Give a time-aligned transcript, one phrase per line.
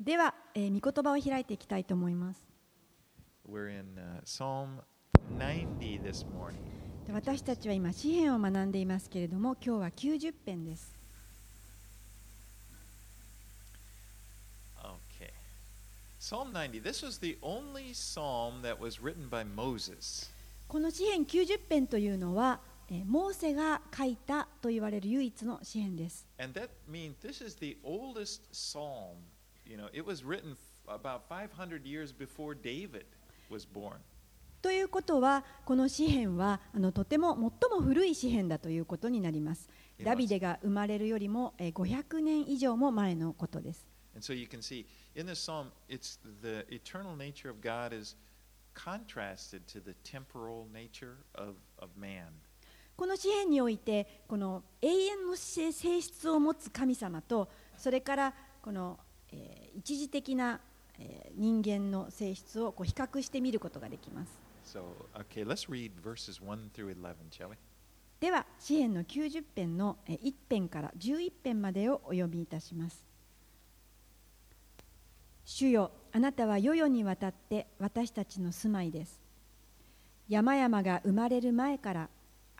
[0.00, 2.40] では、えー、御言葉を開いていきたいと思います。
[7.12, 10.94] 私たちは今、詩篇を学んでいますけれども、今日は90編です。
[20.68, 22.60] この詩篇90編というのは、
[23.06, 26.26] モーセが書いたと言われる唯一の詩篇です。
[26.38, 29.16] And that means this is the oldest psalm.
[29.64, 33.04] You know, it was written about 500 years before David
[33.48, 33.98] was born.
[34.60, 39.68] ということはこの詩篇はあのとても最も古い詩篇だということになります。
[40.02, 43.86] ダビデが生まれるよりもえー500年以上も前のことです。
[44.14, 48.16] And so you can see in this psalm, it's the eternal nature of God is
[48.74, 52.26] contrasted to the temporal nature of, of man.
[53.00, 58.98] この詩篇においてこの永遠の性質を持つ神様とそれからこの、
[59.32, 60.60] えー一時的な、
[60.98, 64.38] えー人間の性質をこう比較してみることができます。
[64.66, 64.82] So,
[65.14, 67.56] okay, let's read verses 1 through 11, shall we?
[68.20, 73.02] では詩篇の90編のえー1編から11編までをお読みいたします。
[75.46, 79.18] 主よあなたは世々にわたって私たちの住まいです。
[80.28, 82.10] 山々が生まれる前から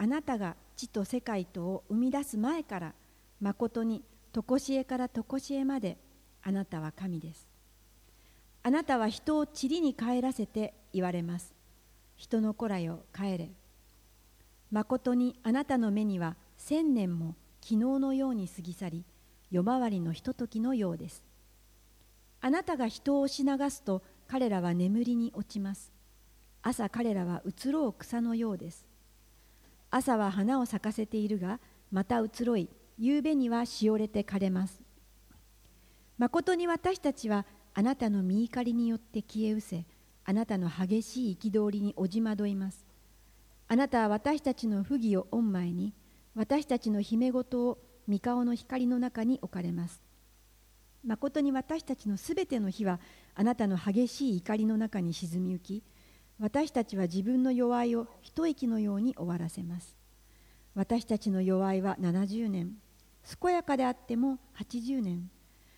[0.03, 2.95] あなたが地と世界とを生み出す前から
[3.39, 5.99] まことに常しえから常しえまで
[6.43, 7.47] あなたは神です。
[8.63, 11.55] あなたは人を塵に帰らせて言われます。
[12.17, 13.51] 人の子らよ帰れ。
[14.71, 19.05] まことにあなたの目には千年も昨日のように過ぎ去り
[19.51, 21.25] 夜回りのひとときのようです
[22.41, 25.93] あなたが人を押し流すと彼らは眠りに落ちます
[26.63, 28.87] 朝彼らは移ろう草のようです
[29.91, 31.61] 朝は花を咲かせているが
[31.91, 34.81] また移ろい夕べにはしおれて枯れます
[36.19, 39.85] まことに私たちはあなたの見怒りによって消え失せ
[40.25, 42.91] あなたの激しい憤りにおじまどいます
[43.73, 45.95] あなたは私たちの不義を御前に、
[46.35, 50.03] 私たちの姫事を御顔の光の中に置かれます。
[51.07, 52.99] 誠に私たちのすべての日は、
[53.37, 55.85] あなたの激しい怒りの中に沈みゆき、
[56.41, 59.95] 私たちは自分の弱いを一息のように終わらせます。
[60.75, 62.77] 私たちの弱いは70年、
[63.41, 65.31] 健やかであっても80年。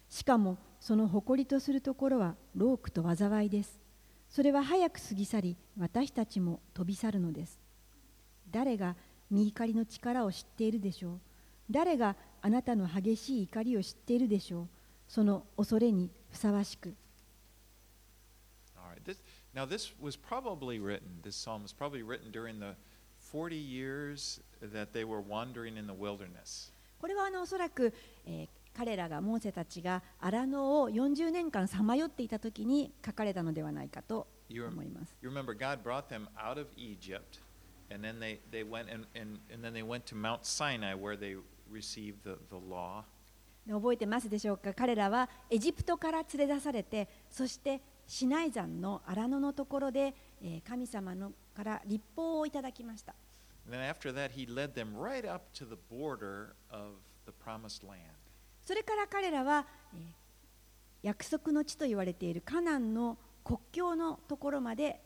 [0.09, 3.81] しかも、その誇りとするところは、労苦と災いです。
[4.31, 7.59] それは早く過ぎ去り、私たちも飛び去るのです。
[8.53, 8.95] 誰が
[9.33, 11.21] 見怒りの力を知っているでしょう
[11.71, 14.69] 誰があなたの激しい怒りを知っているでしょう
[15.09, 16.95] その恐れにふさわしく
[19.55, 22.75] now, this was probably written, this psalm was probably written during the
[23.19, 26.73] 40 years that they were wandering in the wilderness.
[27.01, 27.93] これはあのおそらく、
[28.27, 35.15] えー彼らがモーセたちが荒野を40年間さまよっていた時に書かれたのではないかと思います。
[35.21, 37.41] you remember God brought them out of Egypt,
[37.93, 41.17] and then they, they went and, and, and then they went to Mount Sinai where
[41.17, 41.37] they
[41.71, 43.05] received the, the law.
[43.67, 47.81] で覚えてますでしょうか彼らはエジプトから連れ出されてそして
[48.13, 53.15] シナイ山の荒野のところで、えー神様のから立法をいただきました。
[53.67, 57.97] And then after that, he led them right up to the border of the promised land.
[58.67, 60.01] それから彼らは、えー
[61.03, 65.01] 約束の地と言われているカナンの国境のところまで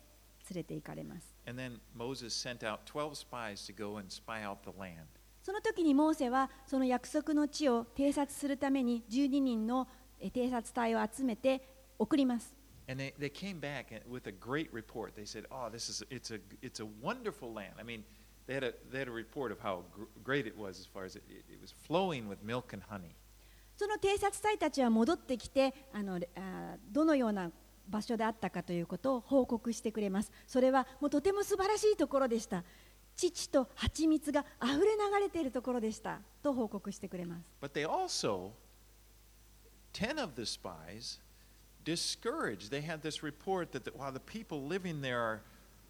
[0.51, 1.33] 連れて行かれます。
[1.47, 5.05] And then Moses sent out 12 spies to go and spy out the land.
[5.45, 9.87] その時にモーセはその約束の地を偵察するために12人の
[10.19, 11.63] えー偵察隊を集めて
[12.01, 12.66] 送ります。
[12.89, 15.17] And they, they came back with a great report.
[15.17, 18.05] They said, "Oh, this is it's a it's a wonderful land." I mean,
[18.47, 21.05] they had a they had a report of how gr- great it was as far
[21.05, 23.17] as it, it, it was flowing with milk and honey.
[23.77, 27.51] その偵察隊たちは戻ってきてあのれあーどのような
[27.89, 30.31] 場所であったかということを報告してくれます。
[30.47, 32.63] それはもうとても素晴らしいところでした。
[33.17, 37.43] 父と蜂蜜があふれ流れているところでしたと報告してくれます。
[37.61, 38.53] But they also,
[39.93, 41.19] ten of the spies,
[41.87, 42.71] discouraged.
[42.71, 45.41] They had this report that the, wow, the people living there are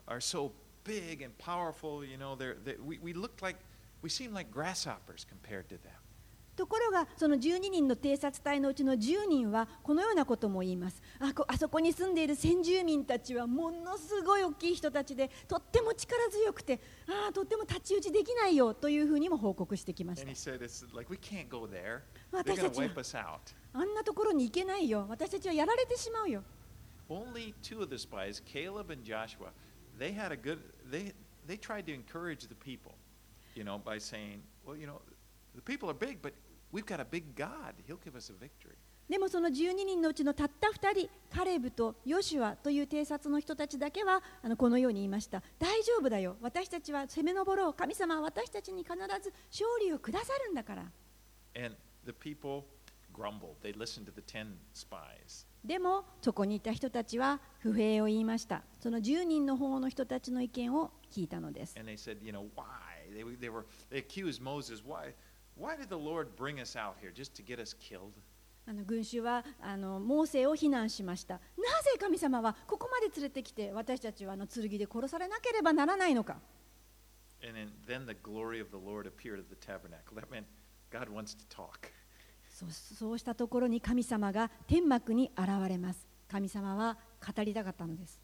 [0.07, 0.53] are so
[0.85, 2.05] big and powerful.
[2.05, 3.57] You know, they're, they, we we looked like
[4.03, 6.01] we seemed like grasshoppers compared to them.
[6.57, 22.01] ところがその12人の偵察隊のうちの10人はこのようなことも言いますあこあそこに住んでいる先住民たちはものすごい大きい人たちでとっても力強くてああとっても太刀打ちできないよというふうにも報告してきました he said, "It's like we can't go there.
[22.33, 26.43] Well, They're going to 私たちは- wipe us out." あんなところに行けないよ私たちはやられてしまうよ
[27.09, 29.53] Only two of the spies, Caleb and Joshua,
[29.97, 30.59] they had a good.
[30.91, 31.13] They
[31.47, 32.95] they tried to encourage the people,
[33.55, 35.01] you know, by saying, "Well, you know,
[35.55, 36.33] the people are big, but
[36.73, 37.75] we've got a big God.
[37.87, 38.77] He'll give us a victory."
[39.09, 50.83] でもその12人のうちのたった2人カレブとヨシュアという偵察の人たちだけはあのこのように言いました大丈夫だよ私たちは攻め上ろう神様は私たちに必ず勝利をくださるんだから
[51.55, 52.65] And the people
[55.65, 58.63] でも、そこにいた人たちは不平を言いました。
[58.79, 61.75] その10人の方の人たちの意見を聞いたのです。
[68.69, 71.35] あの群衆はあのモーを非難しました。
[71.35, 71.41] な
[71.83, 76.37] ぜ神様はここまで連れてきて私たちはあの剣で殺されなければならないのか。
[82.57, 86.07] そう,したところに神様が天幕に現れます。
[86.27, 88.19] 神様は語りたかったのです。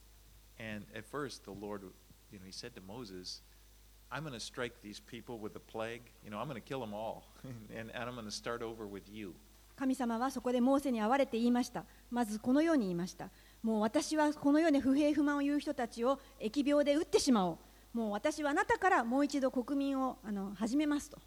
[9.76, 11.84] 神様はそこでモーセに会われて言いました。
[12.10, 13.30] まずこのように言いました。
[13.62, 17.58] もう私はこの世で不平不満を言う人たちを疫病で打ってしまお
[17.94, 17.98] う。
[17.98, 21.18] もう私はあなたからもう一度国民をあの始めますと。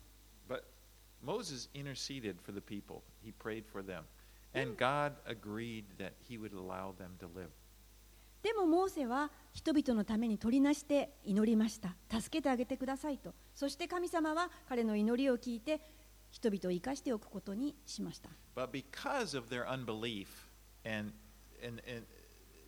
[1.21, 4.03] Moses interceded for the people, he prayed for them.
[4.53, 7.51] And God agreed that he would allow them to live.
[8.41, 15.81] でもモーセは人々のために取りなして祈りました助けてあげてくださいとそして神様は彼の祈りを聞いて
[16.29, 20.27] 人々を生かしておくことにしました But because of their unbelief
[20.85, 21.11] and,
[21.65, 22.05] and, and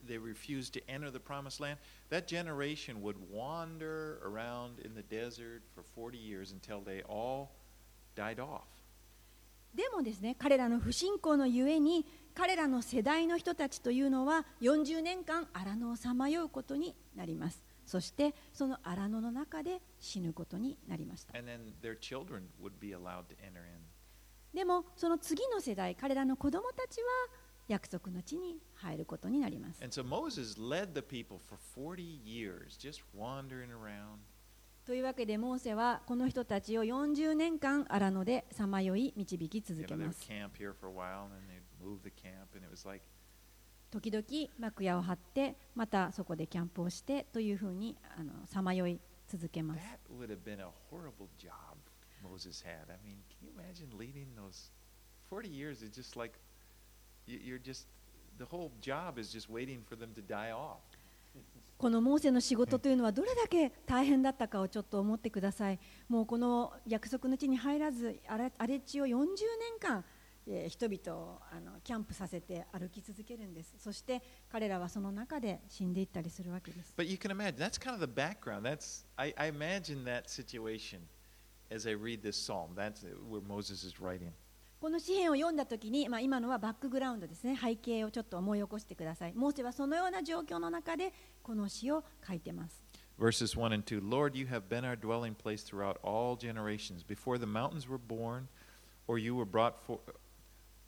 [0.08, 1.78] they refused to enter the promised land,
[2.10, 7.52] that generation would wander around in the desert for 40 years until they all
[9.74, 17.62] でもですね、彼らの不信仰のゆえに、彼らの世代の人たちというのは、40年間、荒野をさまようことになります。
[17.86, 21.38] そして、その荒野の中で死ぬことになりました。
[24.52, 27.06] でも、その次の世代、彼らの子供たちは、
[27.68, 29.80] 約束の地に入ることになります。
[34.88, 40.26] というわけでモーセはこの人たちを40年間アラノでさまよい導き続けます。
[43.90, 44.24] 時々
[44.58, 47.98] 幕屋を張って、またそこでキャンプをしてというふうに
[48.46, 49.80] さまよい続けます。
[61.78, 65.78] このモーセの仕事というのはどれだけ大変だったかをちょっと思ってください。
[66.08, 70.04] もうこの約束の地に入らず荒れ地を40年間、
[70.48, 73.74] えー人々をあのキャンプさせて歩き続けるんです。
[73.78, 76.94] そして彼らはその中で死んでいったりするわけです。
[76.96, 78.62] But you can imagine, that's kind of the background.
[78.62, 81.00] That's, I, I imagine that situation
[81.70, 82.74] as I read this psalm.
[82.74, 84.32] That's where Moses is writing.
[84.80, 89.32] この詩篇を読んだ時に、まあ、今のはバックグラウンドですね背景をちょっと思い起こしてください。
[89.34, 92.84] モーセはそのような状況の中でこの詩を書いてます。
[93.18, 97.02] Verses 1 and 2 Lord, you have been our dwelling place throughout all generations.
[97.02, 98.46] Before the mountains were born,
[99.08, 99.98] or you were brought for,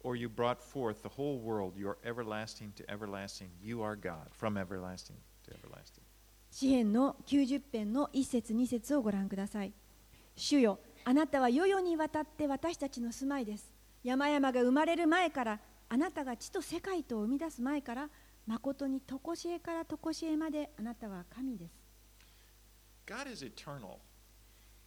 [0.04, 3.48] or you brought forth the whole world, you are everlasting to everlasting.
[3.60, 5.16] You are God, from everlasting
[5.48, 6.04] to everlasting.
[6.52, 9.72] 詩篇の90編の1節2節をご覧ください。
[10.37, 13.69] 主よ、あなたは世々にわたって私たちの住まいです。
[14.02, 18.09] 山々が生まれる前からあなたが地と世界と生み出す前から
[18.47, 21.73] 誠に常しえから常しえまであなたは神です。
[23.07, 23.99] God is eternal.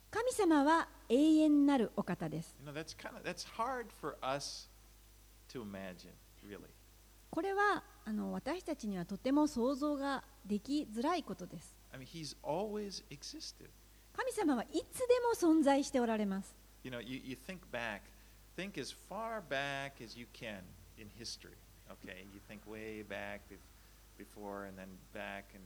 [0.10, 2.56] 神様は永遠なるお方です。
[7.30, 11.76] これはあの私たちにはとても想像ができづらいことです。
[14.16, 15.06] 神様はいつで
[15.46, 16.56] も存在しておられます。
[18.56, 20.64] Think as far back as you can
[20.98, 21.58] in history.
[21.92, 23.58] Okay, you think way back bef-
[24.18, 25.64] before, and then back and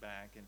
[0.00, 0.46] back, and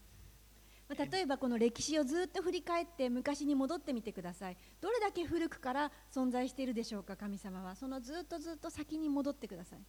[0.89, 4.57] まあ例えばこの歴史をずっと振り返って昔に戻ってみてください。
[4.81, 7.77] どれだけ古くから存在しているでしょうか、神様は。
[7.77, 9.81] そのずっとずっと先に戻ってください。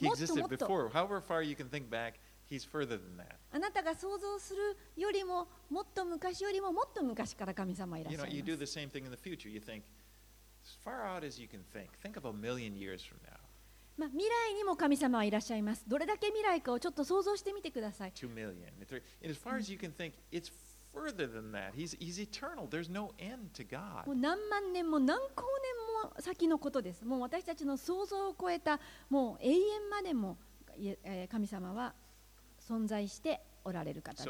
[0.00, 0.66] もっともっと。
[0.66, 2.14] However far you can think back,
[2.50, 3.36] He's further than that.
[3.52, 8.74] あなたが想像するよりももっと昔よりももっと昔から神様はいらっ You しゃ know, い you ま do す。
[8.74, 9.48] the same thing in the future.
[9.48, 9.82] You think
[10.64, 11.88] as far out as you can think.
[12.02, 13.36] Think of a million years from now,
[13.98, 15.84] まあ、未来にも神様はいらっしゃいます。
[15.88, 18.12] どれだけ未来かをちょっと想像してみてください。
[18.12, 18.54] two million,
[18.86, 19.02] three.
[19.22, 20.50] And as far as you can think, it's
[20.94, 21.72] further than that.
[21.74, 22.68] He's He's eternal.
[22.68, 24.12] There's no end to も God.
[24.12, 25.46] う何万年も何光
[26.04, 27.04] 年も先のことです。
[27.04, 28.78] もう私たちの想像を超えた
[29.10, 30.36] もう永遠までも
[30.78, 31.94] いええー神様は
[32.68, 34.26] 存在しておられる方です。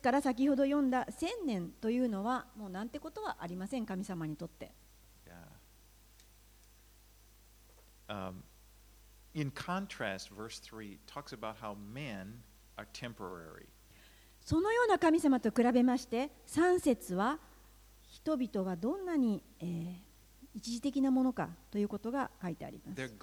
[0.00, 4.72] から先ほど読んだ千年というのはもうなんてことはありません神様にとって。
[14.40, 17.38] そのような神様と比べまして三節は
[18.02, 20.07] 人々はどんなに、えー、
[20.58, 23.14] 一時的なものかということが書いてあります.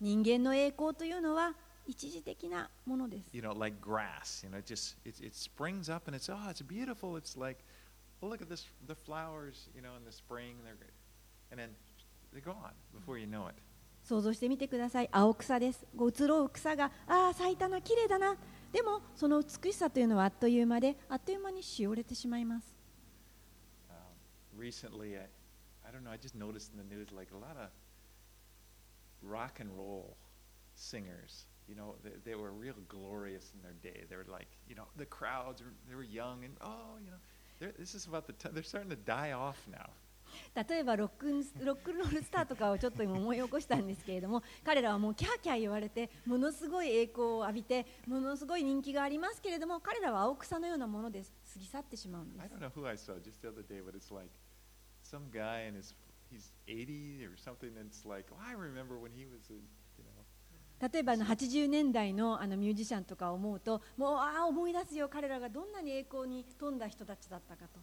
[0.00, 4.44] 人間の栄光というのは一時的なものです You know, like grass.
[4.46, 7.16] You know, it just it, it springs up and it's oh, it's beautiful.
[7.16, 7.58] It's like,
[8.22, 9.68] oh, look at this, the flowers.
[9.74, 10.76] You know, in the spring, they're
[11.50, 11.70] and then
[12.32, 13.54] they're gone before you know it.
[14.04, 18.36] 想像してみてください青草です移ろう草がああ咲いたな綺麗だな
[18.72, 22.81] でもその美しさというのはあっという間であっという間にしおれてしまいます Um,
[24.56, 25.26] recently, I,
[25.86, 26.10] I don't know.
[26.10, 27.68] I just noticed in the news like a lot of
[29.22, 30.16] rock and roll
[30.74, 31.46] singers.
[31.68, 34.04] You know, they, they were real glorious in their day.
[34.08, 37.72] They were like, you know, the crowds were they were young and oh, you know,
[37.78, 39.90] this is about the time, they're starting to die off now.
[40.54, 52.26] 例えばロックンロックンロールスターとかをちょっと今思い起こしたんですけれども彼らはもうキャーキャー言われてものすごい栄光を浴びてものすごい人気がありますけれども彼らは青草のようなものです過ぎ去ってしまう。
[60.80, 67.78] 例えばあの80年代の,あのミュージシャンとかを思うと、もうああ思い出すよ、彼らがどんなに栄光に富んだ人たちだったかと。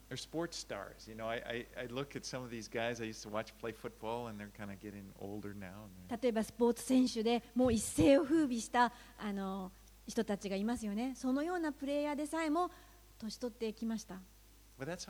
[6.22, 9.72] 例えばスポーツ選手でもう一世を風靡したあの
[10.06, 11.14] 人たちがいますよね。
[11.16, 12.70] そのようなプレイヤーでさえも
[13.20, 14.16] 年取ってきました。
[14.78, 15.06] 私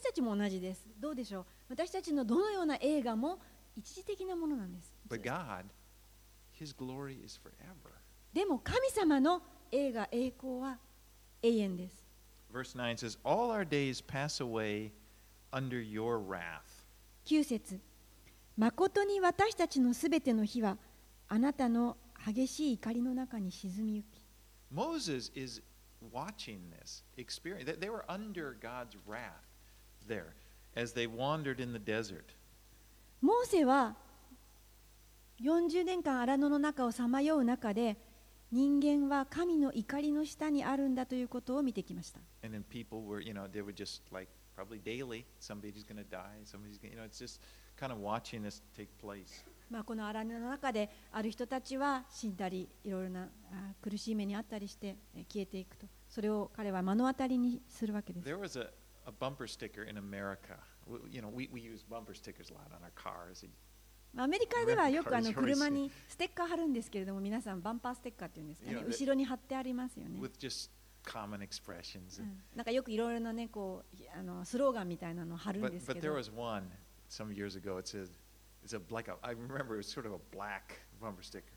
[0.00, 0.86] たちも同じです。
[0.98, 1.46] どうでしょう？
[1.68, 3.38] 私たちのどのような映画も
[3.76, 4.92] 一時的なものなんです。
[8.32, 10.78] でも神様の映画栄光は
[11.42, 12.04] 永遠です。
[12.52, 12.74] Verse
[18.58, 20.78] 9に私たちのすべての日は。
[21.28, 24.06] あなたの激しい怒りの中に沈みゆき
[24.72, 25.62] Moses is
[26.12, 27.64] watching this experience.
[27.64, 29.32] They- were under God's wrath
[30.06, 30.34] there
[30.74, 32.24] as they wandered in the desert.
[33.20, 33.96] モーセは
[35.40, 37.96] 40年間荒野の中をさまよう中で
[38.50, 46.04] 人間は神の怒りの下にあるんだということを見てきました And then people were, you know, they were just like probably daily, somebody's going to
[46.04, 47.40] die, somebody's going to, you know, it's just
[47.76, 49.44] kind of watching this take place.
[49.70, 58.70] まあ、この荒野の中である人たちは死んだりいろいろなあ苦しい目にあったりしてえ消えていくとそれを彼は目の当たりにするわけです There was a,
[59.06, 60.56] a bumper sticker in America.
[60.86, 63.46] W- You know, we, we use bumper stickers a lot on our cars.
[64.14, 70.70] まあアメリカではよくあの車にステッカー貼るんですけれども皆さんバンパーステッカーっていうんですかね後ろに貼ってありますよね、with just
[71.04, 72.22] common expressions.
[72.56, 76.62] なんかよくいろいろなねこうあのスローガンみたいなのを貼るん but ですけ but ど there was one
[77.10, 77.78] some years ago.
[77.78, 78.10] It said, it's a
[78.90, 79.16] like a,
[79.82, 80.20] sort of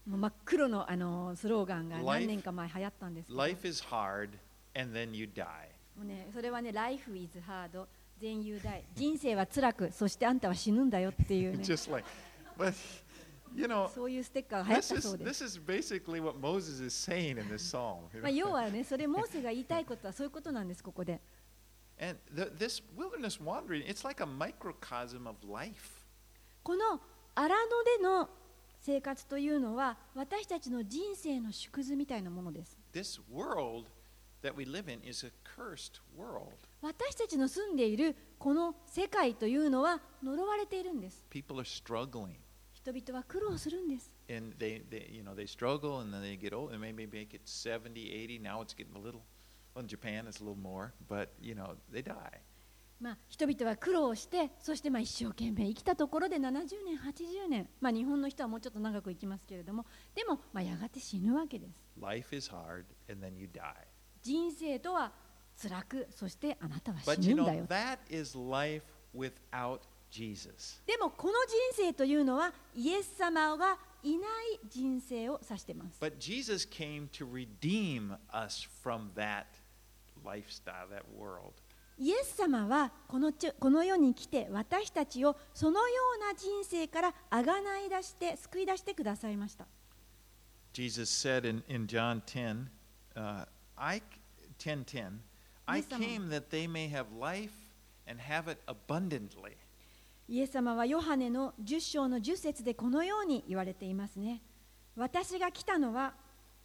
[0.05, 4.29] 真っ黒のあのスローガンが何年か前流行ったんですけど、Life is hard,
[4.79, 5.45] and then you die.
[5.97, 7.85] もうね、それはね、Life is hard,
[8.21, 12.07] then you die 人生は辛く、そしてあんたは死ぬんだよっていうね、just like,
[12.57, 12.73] but
[13.55, 15.43] you know, そういうステッカーが流行っ this た is そうです。
[15.43, 18.03] this is basically what Moses is saying in this psalm.
[18.13, 21.19] you まあ.要はね、それ、モーセが言いたいことはそういうことなんです、ここで。
[21.99, 26.00] And the, this wilderness wandering, it's like a microcosm of life.
[26.63, 27.01] この
[27.35, 28.29] 荒野での
[28.81, 32.77] 生活というのは私たちの人生の縮図みたいなものです。
[36.81, 41.25] 私たちの住んでいるこの世界というのは呪われているんです。
[42.73, 44.11] 人々は苦労するんです。
[53.01, 56.51] まあ、人々は苦労してそしてまあ一生懸命生きたところで70
[56.85, 63.73] 年80年、まあ、日本の人はもうちょっと長く生きますけれどもでもまあやがて死ぬわけです Life is hard and then you die.
[64.21, 65.11] 人生とは
[65.59, 68.83] 辛くそしてあなたは But 死 you ぬんだ know, よ that is life
[69.15, 69.79] without
[70.11, 70.83] Jesus.
[70.85, 71.33] でもこの
[71.73, 79.45] 人生というのはイエス様がいない人生を指しています But Jesus came to redeem us from that
[80.23, 81.53] lifestyle, that world.
[82.01, 89.67] イエス様はこのちこの世に来て私たちをそのような人生からあがない出して救い出してくださいました
[90.73, 92.65] Jesus said in, in John 10,
[93.15, 94.01] uh, I,
[94.57, 95.19] 10, 10,
[95.67, 96.03] I Yes, Mama.
[96.03, 97.51] came that they may have life
[98.07, 99.55] and have it abundantly.
[100.27, 104.41] イエス様はヨハネの10章の10節でこのように言われていますね。
[104.95, 106.15] 私が来たのは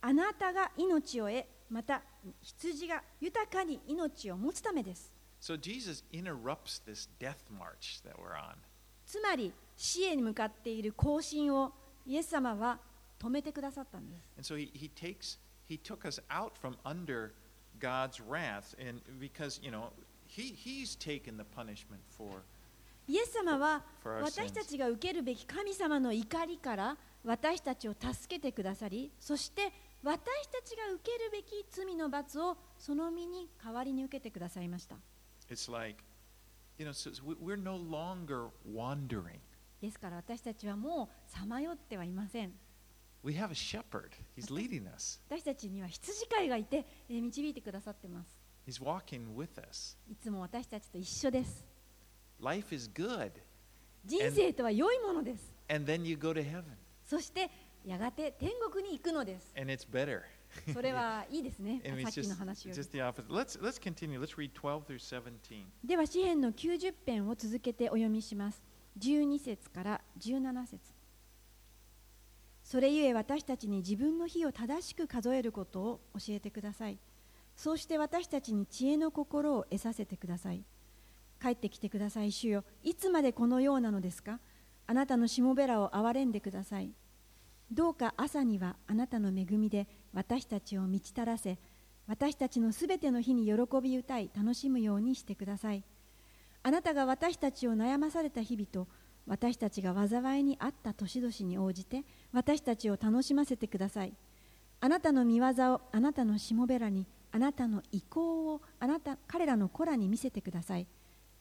[0.00, 2.00] あなたが命を得、また
[2.40, 5.15] 羊が豊かに命を持つためです。
[5.46, 8.56] So Jesus interrupts this death march that we're on.
[9.06, 11.72] つまり死へに向かっている行進を
[12.04, 12.80] イエス様は
[13.16, 14.28] 止めてくださったんです。
[14.36, 15.38] And so he, he takes
[15.68, 17.30] he took us out from under
[17.78, 19.90] God's wrath and because you know
[20.26, 22.42] he he's taken the punishment for
[23.06, 29.72] イエス様は私たちが受けるべき神様の怒りから私たちを助けてくださりそして
[30.02, 34.96] 私たちが受けるべき罪の罰をその身に代わりに受けてくださいました。
[35.48, 36.02] It's like
[36.78, 39.40] you know so we- we're no longer wandering.
[39.80, 42.52] ですから私たちはもうさまよってはいません。
[43.22, 44.10] We have a shepherd.
[44.36, 45.20] He's leading us.
[45.28, 48.36] 私たちには羊飼いがいて、えー導いてくださってます。
[48.66, 49.96] He's walking with us.
[50.10, 51.64] いつも私たちと一緒です。
[52.40, 53.32] Life is good.
[54.04, 55.54] 人生とは良いものです。
[55.68, 56.64] And then you go to heaven
[57.04, 57.50] そして
[57.84, 59.52] やがて天国に行くのです。
[59.56, 60.22] and it's better.
[60.72, 61.80] それはいいですね。
[62.02, 62.80] さっきの話より。
[62.80, 64.20] Let's let's continue.
[64.20, 65.64] Let's read 12 through 17.
[65.84, 68.62] では詩篇の90編を続けてお読みします。
[68.98, 70.94] 12節から17節
[72.62, 76.98] それゆえ私たちに自分の日を正しく数えることを教えてください。
[77.54, 80.64] そうして私たちに知恵の心を得させてください。
[81.40, 82.64] 帰ってきてください、主よ。
[82.82, 84.40] いつまでこのようなのですか？
[84.88, 86.92] あなたのしもべらを憐れんでください。
[87.70, 91.58] どうか朝にはあなたの恵みで私たちを満ち足らせ、
[92.06, 95.85] 私たちのすべての日に喜び歌い楽しむようにしてください。
[96.62, 98.88] あなたが私たちを悩まされた日々と
[99.26, 104.14] 私たちが災いにあった年々に応じて私たちを楽しませてください。
[104.80, 105.44] あなたの見業
[105.75, 110.87] をあなたのしもべらにあなたの意向をあなた彼らの子らに見せてください。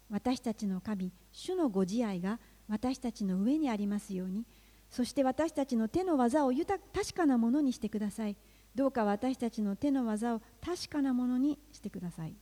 [0.10, 4.46] 私たちの神、主のご自愛が私たちの上にありますように、
[4.90, 8.36] そして私たちの手の技を豊確かなものにしてください。
[8.76, 12.36] どうか私たちの手の技を確かなものにしてください。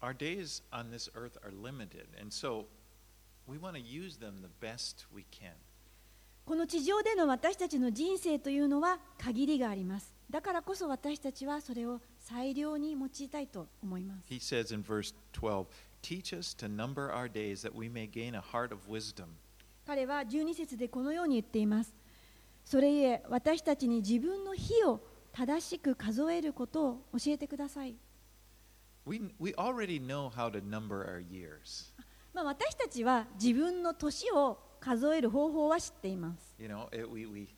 [0.00, 2.66] Our days on this earth are limited, and so
[3.46, 5.52] we want to use them the best we can.
[6.46, 10.14] この地上での私たちの人生というのは限りがあります。
[10.30, 14.24] だからこそ私たちはそれを最良に用いたいと思います。
[14.28, 15.66] He says in verse 12,
[16.02, 19.28] Teach us to number our days that we may gain a heart of wisdom.
[19.86, 21.94] 彼は12節でこのように言っています。
[22.64, 25.00] それゆえ私たちに自分の日を
[25.32, 27.96] 正しく数えることを教えてください。
[29.06, 31.92] We, we already know how to number our years.
[32.32, 36.54] まあ、私たちは自分の年を数える方法は知っています。
[36.58, 37.48] You know, it, we, we,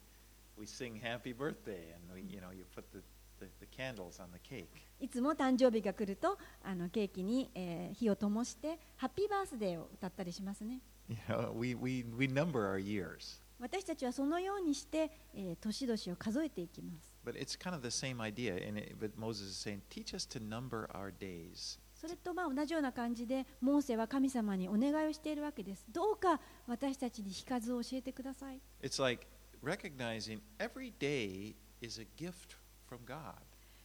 [0.59, 3.01] we sing happy birthday and we, you know, you put the,
[3.39, 4.67] the, the candles on the cake.
[4.99, 10.81] いつも誕生日が来るとあのケーキに、えー火を灯してハッピーバースデーを歌ったりしますね。
[11.09, 13.41] You know, we, we, we number our years.
[13.59, 17.17] 私たちはそのようにして、えー、年々を数えていきます。
[21.95, 25.87] それとまあ同じような感じで、モーセは神様にお願いをしているわけです。
[25.91, 28.61] どうか私たちに日数を教えてください。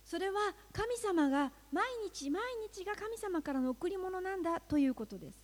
[0.04, 5.40] それは神様が毎日毎日が神様からの贈り物なんだということです。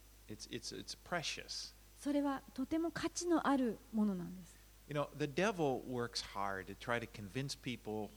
[1.99, 4.59] それはとても価値のあるものなんです。
[4.87, 8.09] You know, the devil works hard to try to convince people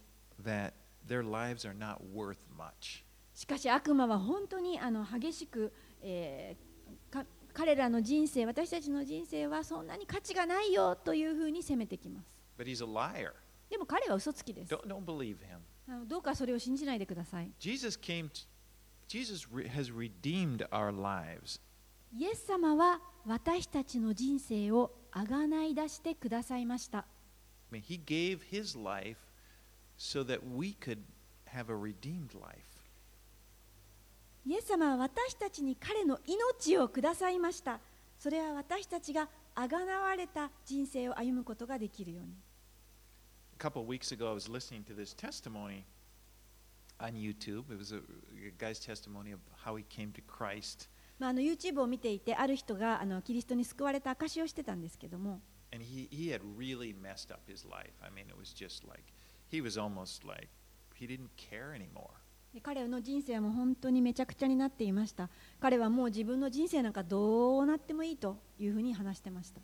[0.44, 0.72] that
[1.06, 3.04] their lives are not worth much.
[3.34, 6.70] しかし悪魔は本当にあの激しく、えー
[7.10, 12.40] か彼らの人生、私たちの人生はそんなに価値がないよというふうに責めてきます。
[12.56, 13.32] But he's a liar.
[13.68, 14.72] でも彼は嘘つきです。
[14.72, 15.58] Don't, don't believe him.
[15.88, 17.50] あのどうかそれを信じないでください。
[17.58, 18.46] Jesus came, to,
[19.08, 21.60] Jesus has redeemed our lives.
[22.12, 27.06] イエス様は私たちの人生をあがない出してくださいました。
[27.72, 29.18] I mean, he gave his life
[29.96, 30.98] so that we could
[31.52, 32.70] have a redeemed life.
[34.44, 37.78] イエス様は私たちに彼の命をくださいました。
[38.18, 42.32] それは私たちがあがなわれた人生を歩むことができるように。
[43.54, 45.84] A couple of weeks ago, I was listening to this testimony
[46.98, 47.70] on YouTube.
[47.70, 48.00] It was a
[48.58, 50.88] guy's testimony of how he came to Christ.
[51.20, 57.92] まあ、あの YouTube を見ていて、ある人があのキリストに救われた証しをしてたんですけども、And he, he had really messed up his life.
[58.02, 59.04] I mean, it was just like,
[59.52, 60.48] he was almost like,
[60.98, 62.08] he didn't care anymore.
[62.54, 65.28] で彼の人生はもう本当にめちゃくちゃになっていました。
[65.60, 69.60] 彼はもう自分の人生なんかどうなってもいいというふうに話してました。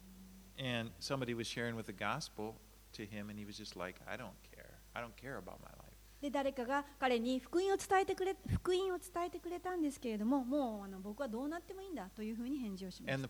[0.58, 2.56] And somebody was sharing with the gospel
[2.92, 4.76] to him, and he was just like, I don't care.
[4.94, 5.85] I don't care about my life.
[6.20, 13.28] で誰かが彼に福音を伝えてくれ福音を伝えてくれたんですけれどももうあの僕はどうなってもいいんだというふうに返事をしました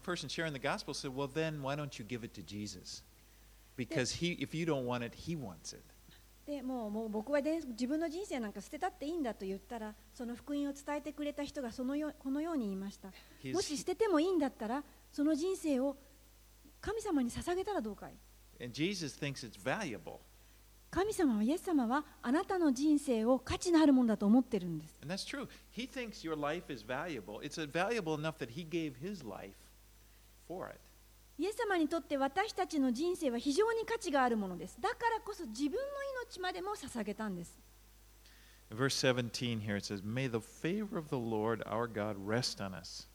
[0.92, 1.60] said, Well, then?
[3.76, 5.82] Because he, if you don't want it, he wants it.
[6.46, 13.08] でもうもう僕はで自分の人生なんか捨てたっていいんだと言ったらその福音を伝えてくれた人がそのよこのように言いました
[13.52, 15.96] もし捨ててもいいんだったらその人生を
[16.80, 18.14] 神様に捧げたらどうかい
[18.60, 20.20] ？And Jesus thinks it's valuable.
[20.96, 25.46] 神様はイエス様はあなたの人生を価値のあるものだと思ってるんです And that's true.
[25.76, 27.40] He thinks your life is valuable.
[27.42, 29.52] It's uh, valuable enough that he gave his life
[30.48, 30.80] for it.
[31.38, 35.78] イエス様にとって私たちの人生は非常に価値があるものですだからこそ自分の
[36.24, 37.58] 命までも捧げたんです
[38.70, 42.74] verse 17 here it says, May the favor of the Lord our God rest on
[42.74, 43.06] us.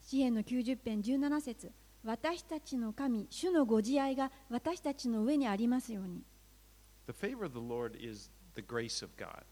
[0.00, 1.72] 詩篇の90編17節
[2.04, 6.22] 私たちの神主のご自愛が私たちの上にありますように
[7.07, 9.43] The favor of the Lord is the grace of God.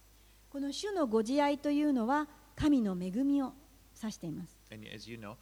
[0.50, 3.54] この主のご自愛というのは神の恵みを
[4.00, 5.36] 指しています And as you know,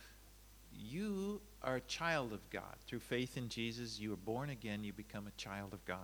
[0.74, 2.62] you are a child of God.
[2.88, 5.98] Through faith in Jesus, you are born again, you become a child of God.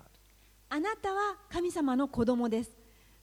[0.69, 2.71] あなたは神様の子供です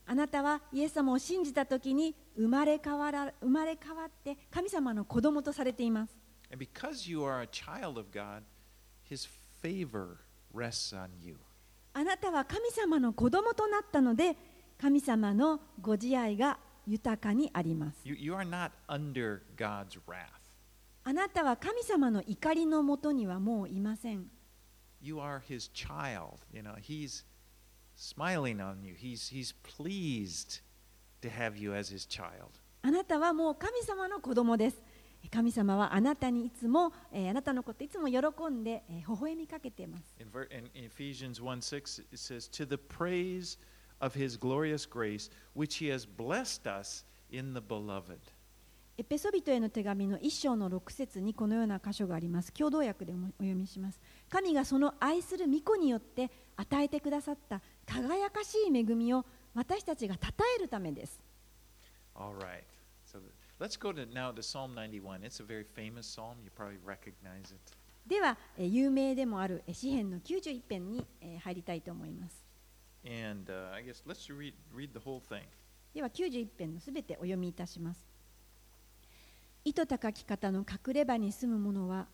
[0.07, 6.17] あなたはイエス様を信じた時に生まれ変わら生まれ変わって神様の子供とされています
[6.51, 8.43] And because you are a child of God,
[9.03, 9.27] his
[9.61, 10.17] favor
[10.53, 11.37] rests on you.
[11.92, 14.36] あなたは神様の子供となったので
[14.78, 18.34] 神様のご自愛が豊かにあります You, you.
[21.02, 24.26] あなたは神様の怒りのもとにはもういません
[25.02, 26.40] You are his child.
[26.52, 27.24] You know, he's
[27.96, 28.94] smiling on you.
[28.94, 30.60] He's, he's pleased
[31.22, 32.60] to have you as his child.
[32.82, 34.82] あなたはもう神様の子供です
[35.28, 38.18] 神様はあなたにいつも、えーあなたのこといつも喜
[38.50, 40.28] んで、えー微笑みかけています In,
[40.74, 43.58] in, Ephesians 1 6, it says, To the praise
[44.00, 48.18] of his glorious grace, which he has blessed us in the beloved.
[48.98, 52.52] エペソビトへの手紙の1章の6節にこのような箇所があります。
[52.52, 54.00] 共同訳でお読みします。
[54.28, 60.20] 神がその愛する御子によって与えてくださった輝かしい恵みを私たちが称
[60.58, 61.18] えるためです。
[62.14, 62.62] All right.
[63.60, 65.22] Let's go to now to Psalm 91.
[65.22, 66.38] It's a very famous psalm.
[66.42, 67.60] You probably recognize it.
[68.06, 72.42] では、えー有名でもあるえー詩篇の91編にえー入りたいと思います。
[73.04, 75.42] And uh, I guess let's read, read the whole thing.
[75.92, 78.02] では91編のすべてお読みいたします。
[79.62, 82.06] 糸高き方の隠れ場に住む者は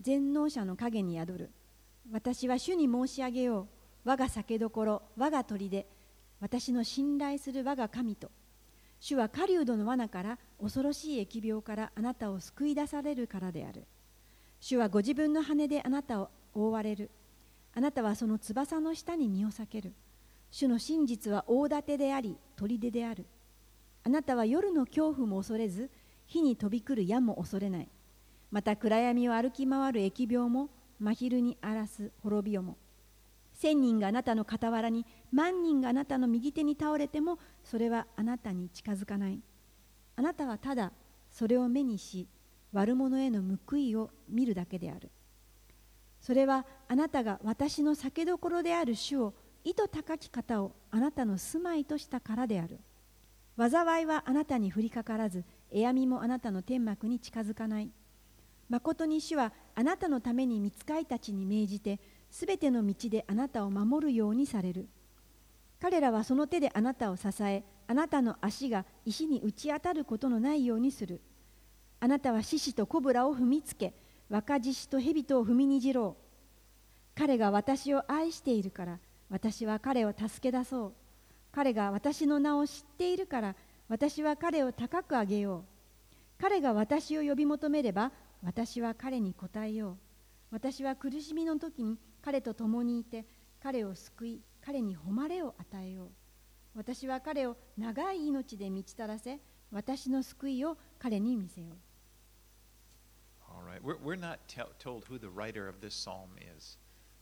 [0.00, 1.50] 全能者の影に宿る。
[2.10, 3.68] 私は主に申し上げよ
[4.04, 4.08] う。
[4.08, 5.86] 我が酒どころ、我が砦、
[6.40, 8.30] 私の信頼する我が神と。
[9.00, 13.86] 主は狩人の罠から恐ろしい疫病からあなたを救い出されるからである。
[14.60, 17.10] 主はご自分の羽であなたを覆われる。
[17.74, 19.92] あなたはその翼の下に身を避ける。
[20.50, 23.26] 主の真実は大盾であり、砦である。
[24.04, 25.90] あなたは夜の恐怖も恐れず、
[26.26, 27.88] 火に飛び来る矢も恐れない。
[28.50, 32.76] また暗闇を歩き回る疫病も、真昼に荒らす滅びよも。
[33.58, 39.40] 千人があなたの傍らに、万人があなたの右手に倒れても、それはあなたに近づかない。
[40.14, 40.92] あなたはただ
[41.30, 42.28] それを目にし、
[42.72, 45.10] 悪者への報いを見るだけである。
[46.20, 52.78] それはあなたが私の酒どころである主を意図高き方をあなたの住まいとしたからである。
[53.58, 57.90] 災いはあなたに降りかからず、えやみもあなたの天幕に近づかない。
[58.68, 61.98] 誠に主はあなたのために御使いたちに命じて、
[62.30, 64.88] すべての道であなたを守るようにされる。
[65.80, 71.20] 彼らはその手であなたを支え、あなたの足が石に打ち当たることのないようにする。
[72.00, 73.94] あなたは獅子とコブラを踏みつけ、
[74.28, 76.28] 若獅子と蛇とを踏みにじろう。
[77.14, 78.98] 彼が私を愛しているから、
[79.30, 80.92] 私は彼を助け出そう。
[81.50, 83.56] 彼が私の名を知っているから、
[83.88, 85.62] 私は彼を高く上げよう。
[86.40, 88.12] 彼が私を呼び求めれば、
[88.44, 89.96] 私は彼に答えよう。
[90.50, 93.26] 私は苦しみの時に彼と共にいて
[93.62, 96.08] 彼を救い彼に誉れを与えよう。
[96.74, 101.76] 私は彼を長い命で満ちたらせ私の救いを彼に見せよう。
[103.68, 103.82] Right.
[103.82, 104.16] We're, we're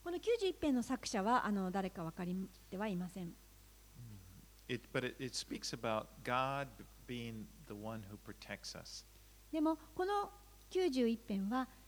[0.05, 3.33] この91編の作者はあの誰かわかってはいません。
[9.53, 10.31] でもこの
[10.71, 11.69] 91編は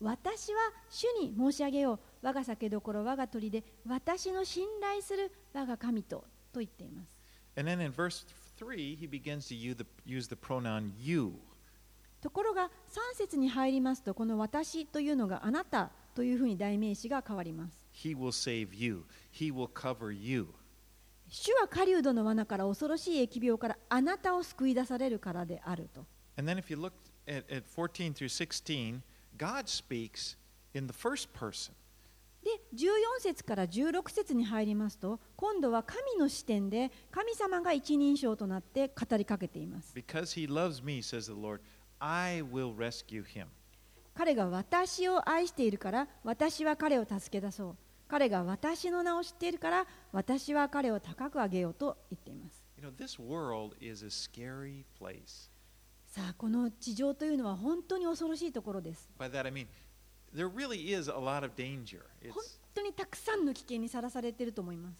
[0.00, 0.58] 私は
[0.90, 1.98] 主に申し上げよう。
[2.26, 7.12] 我が酒どころ、我が鳥で、私の信頼する我が神とと言っています。
[7.56, 8.26] And then in verse
[8.58, 11.32] 3, he begins to use the, use the pronoun you.
[12.20, 17.86] ところが3節に入りますと、この私というのがあなたというふうに代名詞が変わります。
[17.94, 20.48] He will save you, He will cover you.
[21.28, 26.04] 主は狩人の罠から恐ろしい疫病からあなたを救い出されるからであると。
[26.36, 26.92] And then if you look
[27.26, 29.00] at, at 14 through 16,
[29.42, 30.36] God speaks
[30.72, 31.72] in the first person.
[32.44, 32.86] で14
[33.20, 39.94] 節から16節に入りますと、今度は神の視点で神様が一人称となって語りかけています。
[39.96, 41.60] Me, Lord,
[44.14, 47.76] 彼が私を愛しているから、私は彼を助け出そう。
[48.06, 52.62] 彼が私の名を知っているから、私は彼を高く上げようと言っています。
[52.76, 55.51] You know, this world is a scary place.
[56.12, 59.66] さあこの地上というのは本当に恐ろしいところです By that I mean,
[60.36, 62.00] there really is a lot of danger.
[62.30, 62.44] 本
[62.74, 64.96] 当にたくさんの危険にさらされていると思います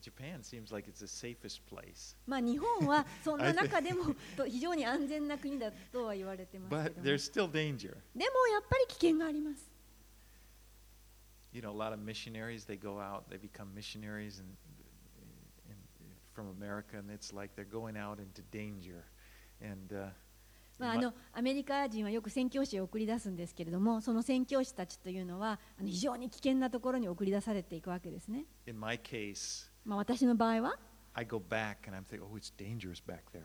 [0.00, 2.14] Japan seems like it's the safest place.
[2.24, 7.96] まあ日本はそんな中でもと非常に安全な国だとは言われてますけども there's still danger.
[8.14, 9.68] でもやっぱり危険があります
[11.52, 14.48] You know, a lot of missionaries, they go out, they become missionaries and,
[15.68, 15.80] and,
[16.32, 19.02] from America, and it's like they're going out into danger.
[19.62, 20.10] And uh,
[20.78, 30.78] まあ、あのアメリカ人はよく宣教師を送り出すんですけれどもその宣教師たちというのはあの非常に危険なところに送り出されていくわけですね、in my case, まあ、私の場合は
[31.14, 33.40] I go back and I'm thinking, oh, it's dangerous back there.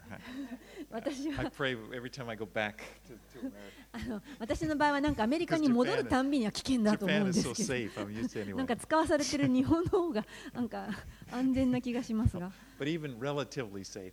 [0.90, 3.52] 私 I は pray every time I go back to, to America.
[3.94, 10.90] あの私の場合はなんかアメリカに戻るたんびには危険だと思う so なんか.使わされてる日本の方がなんか
[11.32, 14.12] 安全な気がしますが But even relatively safe,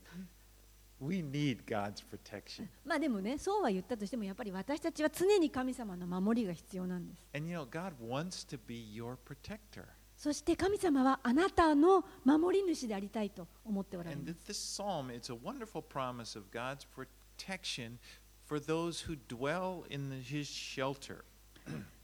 [2.85, 7.23] まあでもね、そうは言ったとしても、やっぱり私たちは常に神様の守りが必要なんです。
[10.17, 14.27] そして神様はあなたの守り主でありたいと思っておられます。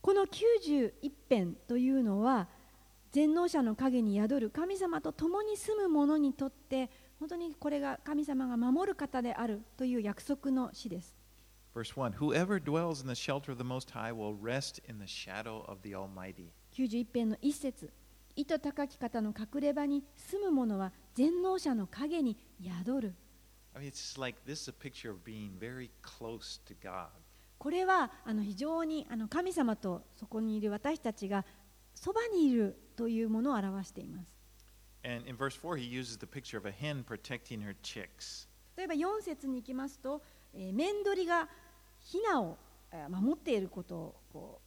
[0.00, 2.48] この九十一編というのは、
[3.10, 6.90] 全能者の影に宿る神様と共に住む者にとって、
[7.24, 11.16] 本当にこれが神様が守る方であるという約束の詩です。
[16.74, 17.90] 91編の1節、
[18.36, 23.14] 糸高き方の隠れ場に住む者は全能者の影に宿る。
[27.56, 31.46] これはあの非常にあの神様とそこにいる私たちが
[31.94, 34.33] そばにいるというものを表しています。
[35.04, 38.48] And in verse 4, he uses the picture of a hen protecting her chicks.
[38.76, 41.48] 例えば4節に行きますと、えー、面取りが
[42.00, 42.56] ヒナを
[42.94, 44.60] えー守っていることをこ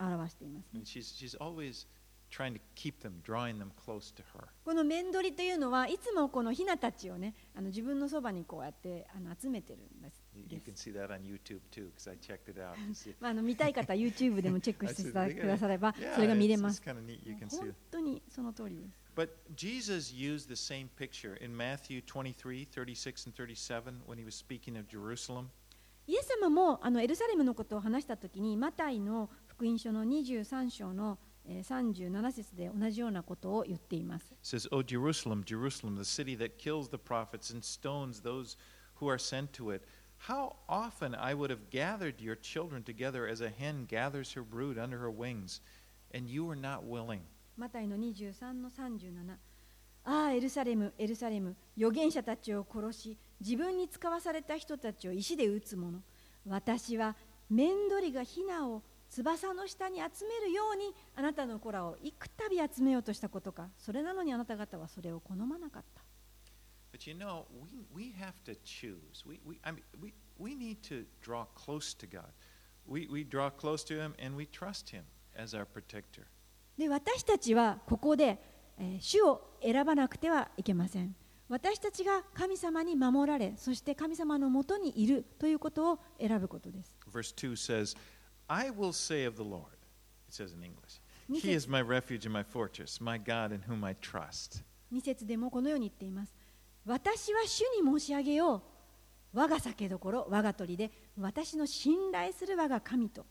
[0.00, 1.86] う表しています、ね she's, she's always
[2.30, 4.44] trying to keep them, drawing them close to her.
[4.64, 10.22] この面取りというのはいつもこのヒナたちをねあの自分のそばにこうやってあの集めてるんです。
[10.34, 12.74] You, can す see that on YouTube too, because I checked it out.
[13.20, 16.82] まあ、あの見たい方は YouTube でもチェックして said, いただ "They くださればそれが見れます。
[16.84, 16.98] 本
[17.68, 17.74] it.
[17.90, 19.07] 当にその通りです。
[19.17, 24.77] But Jesus used the same picture in Matthew 23, 36, and 37 when he was speaking
[24.77, 25.49] of Jerusalem.
[26.05, 34.33] イエス様もあのエルサレムのことを話したときにマタイの福音書の23章のえー37節で同じようなことを言っています。
[34.33, 38.57] It says, O Jerusalem, Jerusalem, the city that kills the prophets and stones those
[38.95, 39.83] who are sent to it.
[40.27, 44.77] How often I would have gathered your children together as a hen gathers her brood
[44.77, 45.59] under her wings,
[46.11, 47.21] and you were not willing.
[47.58, 49.36] マタイの23の37
[50.04, 55.98] ああエルサレムエルサレム預言者たちを殺し自分に使わされた人たちを石で撃つ者
[56.46, 57.16] 私は
[57.50, 66.02] 面取りがヒナを翼の下に集めるようにあなたの子らを幾度集めようとしたことかそれなのにあなた方はそれを好まなかった
[66.90, 69.22] But you know, we, we have to choose.
[69.26, 72.32] We, we, I mean, we, we need to draw close to God.
[72.86, 75.04] We, we draw close to Him and we trust Him
[75.36, 76.28] as our protector.
[76.78, 78.38] で私たちはここで、
[78.78, 81.14] えー主を選ばなくてはいけません。
[81.48, 86.96] 私たちが神様に守られそして神様のもとにいるということを選ぶことです。
[87.10, 87.96] Verse 2 says,
[88.46, 89.62] I will say of the Lord,
[90.28, 93.84] it says in English, He is my refuge and my fortress, my God in whom
[93.84, 94.62] I trust.
[94.92, 96.34] 2節でもこのように言っています。
[96.84, 98.62] 私は主に申し上げよう。
[99.32, 103.26] 我が酒どころ我が鳥で私の信頼する我が神と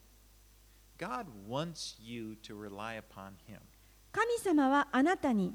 [4.11, 5.53] 神様はあなたに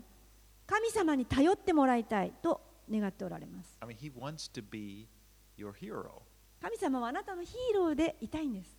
[0.66, 3.76] 神様に頼ってもらいたいと願っておられます。
[6.61, 8.70] 神様はあなたのヒーローでいたいんです。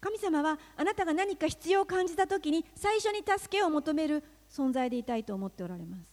[0.00, 6.10] 神様はあなたが何か必要を感じたとに最初に助けを求める存在でいたいと思っておられます。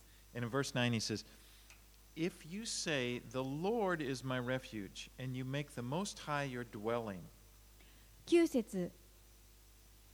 [2.16, 6.66] If you say, The Lord is my refuge, and you make the Most High your
[6.66, 7.22] dwelling,
[8.26, 8.92] 9節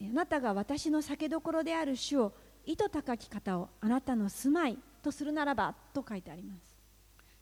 [0.01, 2.33] あなたが私の酒どころである主を
[2.65, 6.75] 意図高き方をあなたの住まいとするならばと書いてあります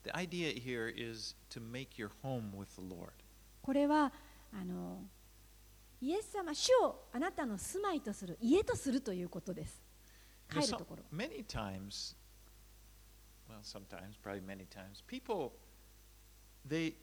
[0.03, 3.13] the idea here is to make your home with the Lord.
[3.61, 4.11] これは
[4.51, 5.01] あの
[6.01, 9.81] イエス様主をあなたの住まいとする家とするということです
[10.49, 12.15] 帰るところ many times,
[13.49, 15.53] well, sometimes, probably many times, people,
[16.65, 16.95] they,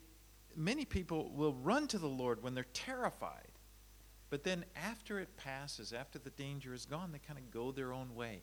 [0.56, 3.52] many people will run to the Lord when they're terrified.
[4.30, 7.92] But then after it passes, after the danger is gone, they kind of go their
[7.92, 8.42] own way.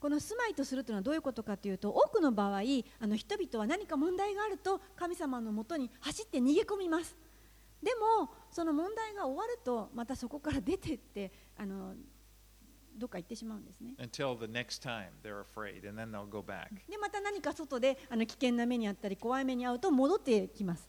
[0.00, 2.60] この住まいとするというのはどういうことかというと多くの場合
[3.00, 7.16] あの人々は何か問題があると神様のもとに走って逃げ込みます
[7.82, 11.94] でもその問題が終わるとまたそこから出ていってあの
[12.96, 13.94] どっか行ってしまうんですね。
[16.88, 20.88] で、また何か外であの危険な目に遭ったり、怖い目に遭うと戻ってきます。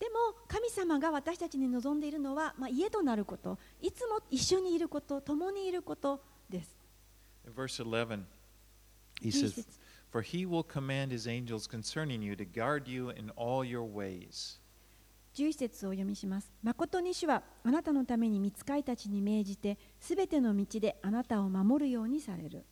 [0.00, 6.74] でも神様が私たちに望んでいるのは、まあ、家となること、いつも一緒にいること、共にいることです。
[9.20, 9.66] He 11 says,
[10.10, 14.60] For he will command his angels concerning you to guard you in all your ways.
[15.34, 16.52] 11節をお読みします。
[16.62, 22.64] 誠に主はあなたのために御使いたちに命じて、すべての道であなたを守るようにされる。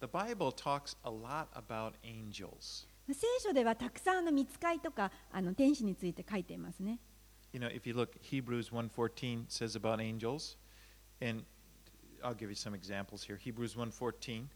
[0.00, 2.86] The Bible talks a lot about angels.
[3.08, 7.00] 聖書ではたくさんあの御使いとかあの天使について書いていますね。
[7.52, 10.56] You know, if you look, Hebrews 1:14 says about angels,
[11.20, 11.44] and
[12.22, 13.36] I'll give you some examples here.
[13.38, 14.46] Hebrews 1:14,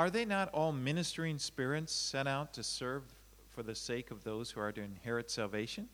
[0.00, 3.02] Are they not all ministering spirits sent out to serve
[3.50, 5.88] for the sake of those who are to inherit salvation?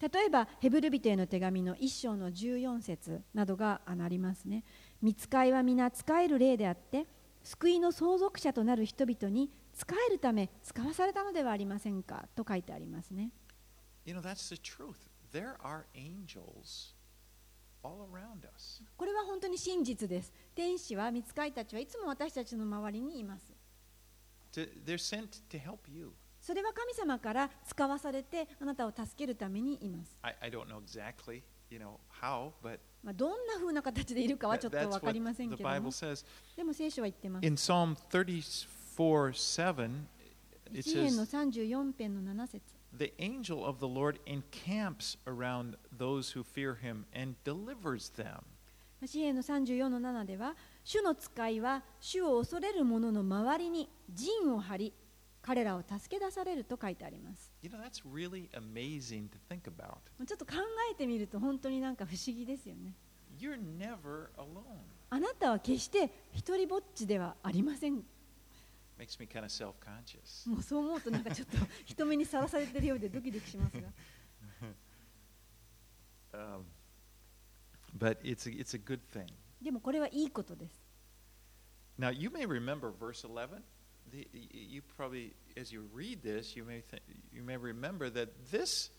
[0.00, 4.62] 例えば、ヘブル人への手紙の1章の14節などがありますね。
[5.02, 7.08] 御使いは皆使える霊であって、
[7.42, 13.32] 救いの相続者となる人々に使えるため使わされたのではありませんかと書いてありますね。
[14.04, 15.10] You know, that's the truth.
[15.32, 16.94] There are angels.
[18.96, 20.32] これは本当に真実です。
[20.54, 23.52] 天使は、御使いたちはいつも私たちの周りにいます。
[26.40, 30.16] それは神様から使わされてあなたを助けるためにいます。
[30.22, 35.90] I, I don't know exactly, you know, how, but まあ、どんな風な形でいるかはちょっと分かりませんけども.
[36.56, 37.46] でも聖書は言ってます。
[37.46, 40.06] In Psalm 34 7,
[40.72, 47.04] it の says, 34編の7節 The angel of the Lord encamps around those who fear him
[47.14, 48.42] and delivers them.
[49.06, 54.92] 詩篇の34の7では、主の使いは主を恐れる者の周りに陣を張り、
[55.40, 57.52] 彼らを助け出されると書いてあります。
[57.62, 59.96] You know, that's really amazing to think about.
[60.26, 60.54] ちょっと考
[60.90, 62.94] えてみると本当になんか不思議ですよね。
[63.38, 64.62] You're never alone.
[65.08, 68.02] あなたは決して一人ぼっちではありません。
[68.99, 70.49] Makes me kind of self conscious.
[70.49, 73.87] もうそう思うとなんかちょっと人目にさらされてるようでドキドキしますが。
[76.33, 76.65] Um,
[77.97, 79.27] but it's a, it's a good thing.
[79.61, 80.81] でもこれはいいことです。
[81.97, 83.63] Now, you may remember verse 11.
[84.11, 88.29] The, y- you probably, as you read this, you may, think, you may remember that
[88.51, 88.91] this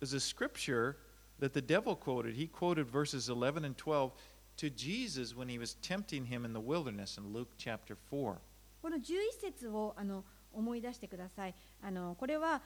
[0.00, 0.98] is a scripture
[1.38, 2.34] that the devil quoted.
[2.34, 4.12] He quoted verses 11 and 12
[4.58, 8.38] to Jesus when he was tempting him in the wilderness in Luke chapter 4.
[8.83, 9.01] この11
[9.39, 11.55] 節をあの思い出してください。
[11.81, 12.61] あのこれは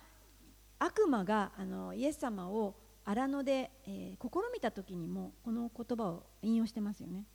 [0.80, 2.76] 悪魔があのイエス様を
[3.06, 7.28] 荒野で、えー試みた時にもこの言葉を引用してますよね。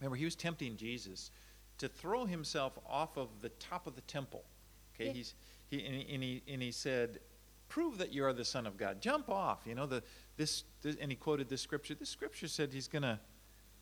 [0.00, 1.30] Remember, he was tempting Jesus
[1.78, 4.42] to throw himself off of the top of the temple.
[4.96, 5.36] Okay, he's
[5.70, 7.20] he and, he and he and he said,
[7.68, 9.00] "Prove that you are the Son of God.
[9.00, 10.02] Jump off." You know the
[10.36, 11.94] this, this and he quoted this scripture.
[11.94, 13.20] This scripture said he's gonna,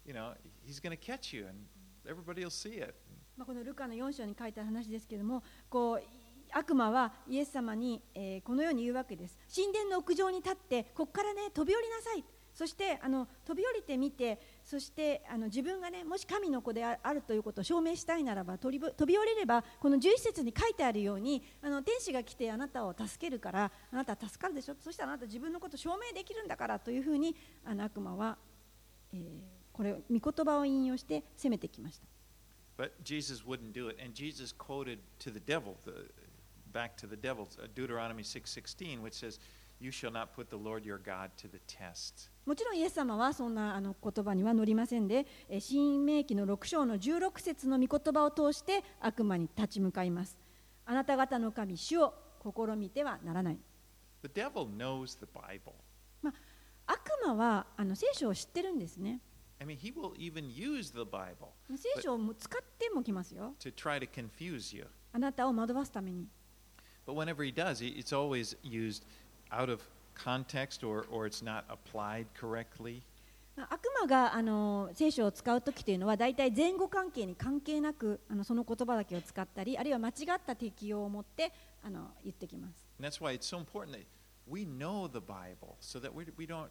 [0.04, 1.64] you know, he's gonna catch you and
[2.06, 2.94] everybody will see it.
[3.42, 6.02] まあ、このルカの4章に書いてある話ですけれどもこう
[6.52, 9.36] 悪魔はイエス様に、えーこのように言うわけです。
[9.52, 12.24] 神殿の屋上に立ってここからね飛び降りなさい。
[12.54, 24.74] そしてあの飛び降りてみてそしてあの自分がねもし神の子であるということを証明したいならば飛び飛び降りればこの11節に書いてあるようにあの天使が来てあなたを助けるからあなたは助かるでしょ。
[24.78, 27.34] そしたらあなた自分のことを証明できるんだからというふうに
[27.64, 28.36] あの悪魔は、
[29.12, 32.06] えーこれ御言葉を引用して攻めてきました。
[32.76, 33.98] But Jesus wouldn't do it.
[34.02, 36.06] And Jesus quoted to the devil, the,
[36.72, 39.38] back to the devil, uh, Deuteronomy 6.16, which says,
[39.78, 42.30] You shall not put the Lord your God to the test.
[42.46, 50.38] もちろんイエス様はそんなあの言葉には載りませんで、えー新明記の6章の16節の御言葉を通して悪魔に立ち向かいます。
[50.86, 53.58] あなた方の神、主を試みてはならない。
[54.22, 55.72] The devil knows the Bible.
[56.86, 59.20] 悪魔はあの聖書を知ってるんですね。
[59.62, 63.54] I mean, he will even use the Bible 聖書をも使ってもきますよ。
[63.60, 64.88] to try to confuse you.
[65.12, 66.26] あなたを惑わすために。
[67.06, 69.04] But whenever he does, he- it's always used
[69.52, 69.80] out of
[70.16, 73.02] context or, or it's not applied correctly.
[73.56, 81.52] 悪魔があの聖書を使う時というのは大体前後関係に関係なくあのその言葉だけを使ったりあるいは間違った適用を持って
[81.84, 82.74] あの言ってきます。
[82.98, 84.06] And that's why it's so important that
[84.50, 86.68] we know the Bible so that we, we, don't,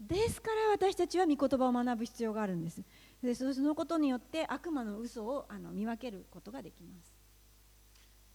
[0.00, 2.82] ですから私たちは御言葉を学ぶ必要があるんです。
[3.22, 7.16] でそそのことによって悪魔の嘘をあの見分けることができます。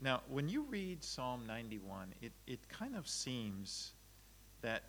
[0.01, 3.93] Now, when you read Psalm 91, it, it kind of seems
[4.63, 4.81] that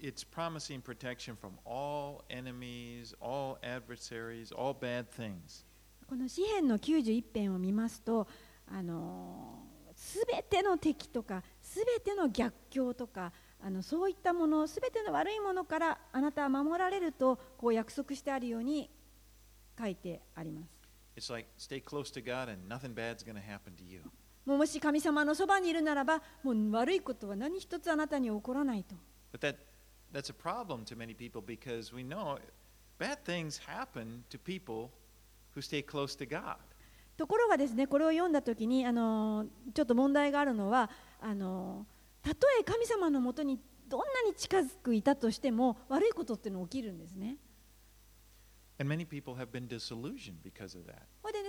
[0.00, 5.64] it's promising protection from all enemies, all adversaries, all bad things.
[6.08, 8.26] この詩篇の91編を見ますと、
[8.66, 9.62] あの
[9.94, 11.42] すべての敵とか
[11.72, 18.90] すべての逆境とかあのそういったものすべての悪いものからあなたは守られるとこう約束してあるように
[19.78, 21.32] 書いてあります。
[21.32, 21.48] Like,
[24.44, 28.94] も,し神様のそばにいるならばもう悪いことは何一つあなたに起こらないと。
[37.16, 40.90] ところがですね、これを読んだときに、あの、ちょっと問題があるのは、
[41.22, 41.86] あの
[42.22, 43.58] たとえ神様のもとに
[43.88, 47.36] どんなに近づくいたとしても悪いことっての起きるんですね。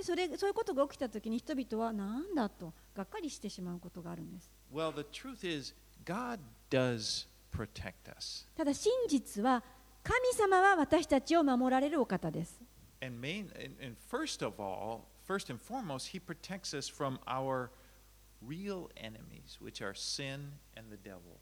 [0.04, 4.52] それね、そういうことが起きたときに人々はなんだとがっかりしてしまうことがあるんです。
[8.56, 9.64] ただ真実は
[10.04, 12.62] 神様は私たちを守られるお方です。
[13.02, 13.10] is,
[13.82, 14.86] and, does protect us.
[15.26, 17.70] た He protects us from our
[18.43, 21.41] real enemies, which are sin and the devil.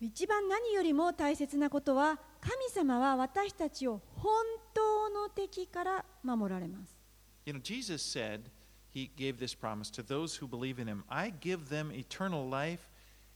[0.00, 4.44] 一番何よりも大切なことは神様は私たちを本
[4.74, 6.98] 当の敵から守られます。
[7.46, 8.50] You know, Jesus said,
[8.92, 12.90] He gave this promise to those who believe in Him I give them eternal life,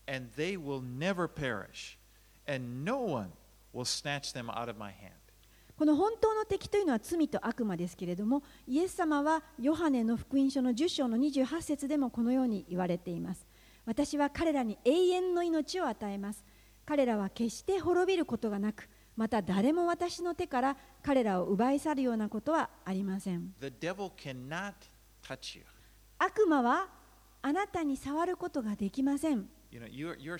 [0.06, 1.98] and they will never perish,
[2.46, 3.32] and no one
[3.72, 5.14] will snatch them out of my hand.
[5.75, 13.47] この本当の敵というのは罪と悪魔ですけれどもイエス様はヨハネの福音書の10章の28節でもこのように言われています。
[13.85, 16.45] 私は彼らに永遠の命を与えます。
[16.85, 23.53] 彼らは決して滅びることがなくまた誰も私の手から彼らを奪い去るようなことはありません。
[23.59, 24.73] The devil cannot
[25.23, 25.65] touch you.
[26.19, 26.89] 悪魔は
[27.41, 29.49] あなたに触ることができません。
[29.71, 30.37] You know, you're, you're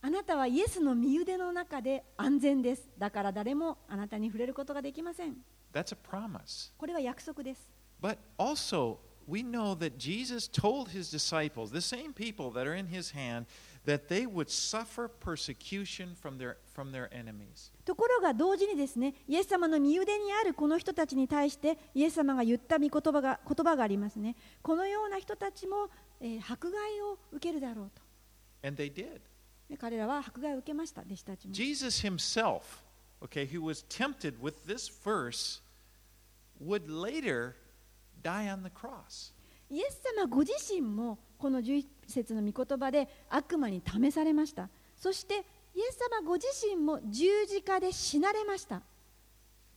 [0.00, 5.36] あなたはイエスの身腕の中で安全ですだから誰もあなたに触れることができません
[5.72, 6.72] That's a promise.
[6.78, 7.68] これは約束です
[8.00, 12.86] But also, we know that Jesus told his disciples, the same people that are in
[12.86, 13.46] his hand,
[13.84, 17.72] that they would suffer persecution from their, from their enemies.
[17.84, 25.88] ところが同時にですねイエス様の身腕にあるこの人たちに対してイエス様が言った御言葉が言葉がありますねこのような人たちも、
[26.20, 28.02] えー迫害を受けるだろうと
[28.66, 29.20] And they did.
[29.68, 32.60] で彼らは迫害を受けました弟子たちも Jesus himself,
[33.22, 35.60] okay, who was tempted with this verse,
[36.60, 37.54] would later
[38.22, 39.32] die on the cross.
[39.70, 45.42] イエス様ご自身もこの11節の御言葉で悪魔に試されましたそしてイエ
[45.92, 48.80] ス様ご自身も十字架で死なれました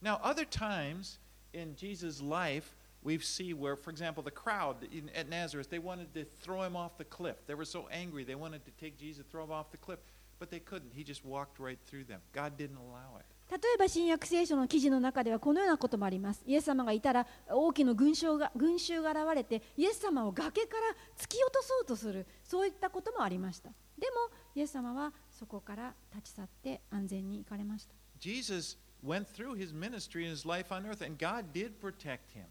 [0.02, 1.20] Now, other times
[1.54, 6.13] in Jesus' life, we see where, for example, the crowd in, at Nazareth, they wanted
[6.15, 7.37] to throw him off the cliff.
[7.47, 10.01] They were so angry, they wanted to take Jesus, throw him off the cliff,
[10.39, 10.93] but they couldn't.
[10.93, 12.21] He just walked right through them.
[12.33, 13.27] God didn't allow it.
[13.49, 16.43] 例えば新約聖書の記事の中ではこのようなこともあります。
[16.47, 23.71] イエス様がいたら大きな群衆が群衆が現れてイエス様を崖から突き落とそうとするそういったこともありました。
[23.97, 27.95] でもイエス様はそこから立ち去って安全に行かれました。
[28.19, 32.47] Jesus went through his ministry and his life on earth, and God did protect him.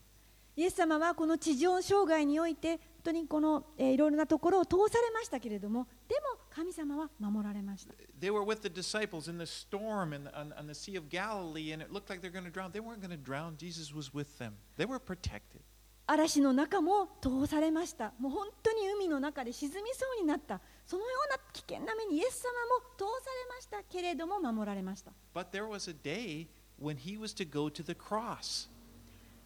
[0.57, 7.95] イエス様はこの地上生涯において本当にこの、えーいろいろなところを通されましたけれどもでも神様は守られました。
[8.21, 11.73] They were with the disciples in the storm in the, on, on the Sea of Galilee,
[11.73, 12.73] and it looked like they're going to drown.
[12.73, 13.57] They weren't going to drown.
[13.57, 14.55] Jesus was with them.
[14.77, 15.63] They were protected.
[16.07, 18.13] 嵐の中も通されました。
[18.19, 20.61] もう本当に海の中で沈みそうになった。
[20.91, 26.49] そのような危険な目にイエス様も通されましたけれども守られました But there was a day
[26.83, 28.69] when he was to go to the cross.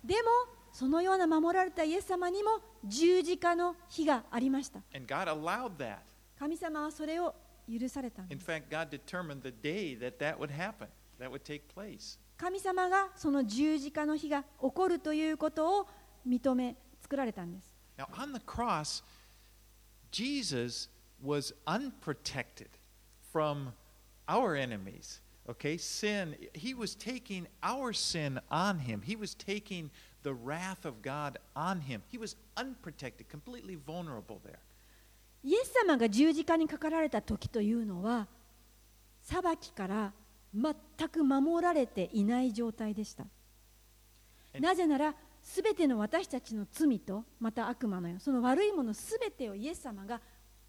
[0.03, 0.31] でも
[0.75, 4.81] そのような守られたイエス様にも十字架の日がありました.
[6.37, 7.33] 神様はそれを
[7.71, 8.47] 許されたんです.
[12.37, 15.87] 神様がその十字架の日が起こるということを
[16.27, 19.05] 認め作られたんです Now, on the cross,
[20.11, 20.89] Jesus
[21.23, 22.71] was unprotected
[23.33, 23.69] from
[24.29, 25.21] our enemies.
[25.49, 29.03] Okay, sin, he was taking our sin on him.
[29.03, 29.91] He was taking
[30.25, 32.03] the wrath of God on him.
[32.11, 34.59] He was unprotected, completely vulnerable there.
[35.45, 38.27] イエス様が十字架にかかられた時というのは
[39.23, 40.13] 裁きから
[40.55, 43.27] 全く守られていない状態でした
[44.59, 50.19] なぜならすべての私たちの罪とまた悪魔のよその悪いものすべてをイエス様が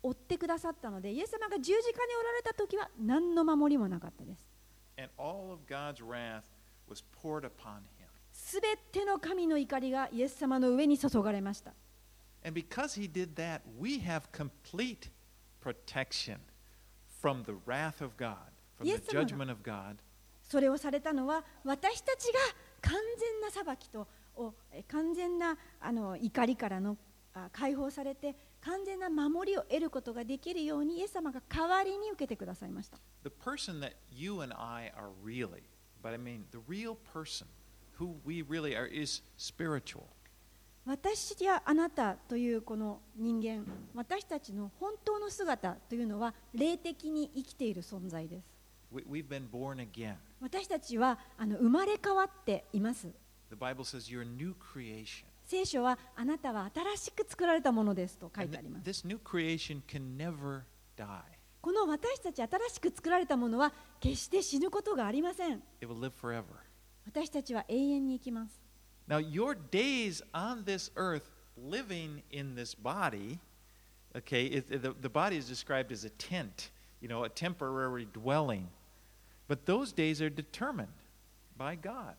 [0.03, 4.45] 追ってくださったのでイエス様が十字架におられた時は何の守りもなかったです
[8.45, 11.73] すべての神の怒りがイエス様の上に注がれました
[12.45, 15.09] And because he did that, we have complete
[15.59, 16.37] protection
[17.19, 18.35] from the wrath of God,
[18.77, 19.95] from the judgment of God.
[20.43, 22.39] それをされたのは私たちが
[22.81, 24.07] 完全な裁きと
[24.91, 26.97] 完全なあの怒りからの
[27.33, 35.63] あ解放されて完全な守りを得ることができるようにイエス様が代わりに受けてくださいました The person that you and I are really,
[36.03, 37.47] but I mean the real person
[37.99, 40.03] who we really are is spiritual.
[40.85, 43.65] 私やあなたというこの人間、
[43.95, 48.55] 私たちの本当の姿というのは、霊的に生きている存在です。
[50.39, 53.09] 私たちはあの生まれ変わっています。
[55.47, 59.03] 聖書は、あなたは新しく作られたものですと書いてあります。
[61.61, 65.63] この私たち新しく作られたものは、決して死ぬことがありません。
[67.06, 68.60] 私たちは永遠に生きます
[69.08, 73.40] Now, your days on this earth living in this body,
[74.16, 78.68] okay, it, the, the body is described as a tent, you know, a temporary dwelling.
[79.48, 80.92] But those days are determined
[81.56, 82.14] by God.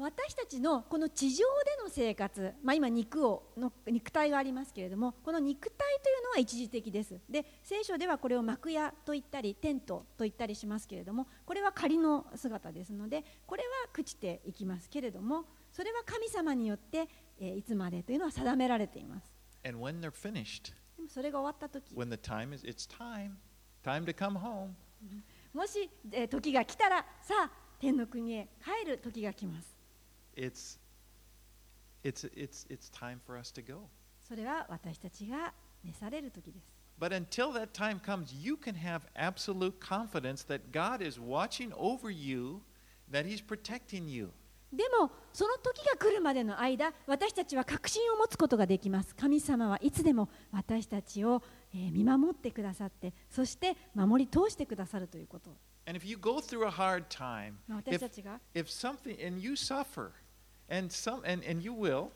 [0.00, 7.20] 私たちのこの地上での生活、まあ、今肉をの肉体がありますけれどもこの肉体というのは一時的です。
[7.28, 17.08] で聖書ではこれを幕屋と言ったりテントと言ったりしますけれどもこれは仮の姿ですのでこれは朽ちていきますけれどもそれは神様によって、
[17.40, 19.26] えーいつまでというのは定められています。
[19.64, 21.94] And when they're finished, でもそれが終わった時。
[21.94, 23.32] when the time is, it's time,
[23.84, 24.70] time to come home.
[25.52, 29.81] もし、えー時が来たらさあ天の国へ帰る時が来ます
[30.36, 30.78] It's,
[32.02, 33.88] it's, it's, it's time for us to go.
[34.26, 35.52] それは私たちが
[35.84, 36.66] 召される時です
[36.98, 42.10] But until that time comes, you can have absolute confidence that God is watching over
[42.10, 42.60] you,
[43.10, 44.30] that He's protecting you.
[44.72, 51.42] でもその時が来るまでの間私たちは確信を持つことができます神様はいつでも私たちを、
[51.74, 55.50] えー見守ってくださってそして守り通してくださるということ
[55.84, 57.54] And if you go through a hard time,
[57.86, 60.12] if, たちが if something, and you suffer,
[60.68, 62.08] and, some, and, and you will,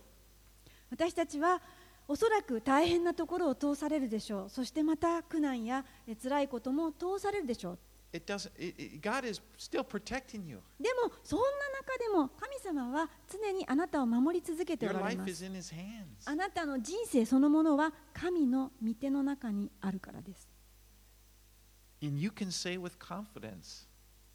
[0.91, 1.61] 私たちは
[2.09, 4.49] おそらく大変なところを通されるでしょう。
[4.51, 7.79] そしてまた苦難やえー辛いことも通されるでしょう。
[8.13, 10.61] It doesn't, it, it- God is still protecting you.
[10.81, 11.47] でもそんな
[11.81, 15.45] 中でも神様は常にあなたを守り続けておられます.
[16.31, 20.49] あなたの人生そのものは神の御手の中にあるからです。
[22.03, 23.89] And you can say with confidence,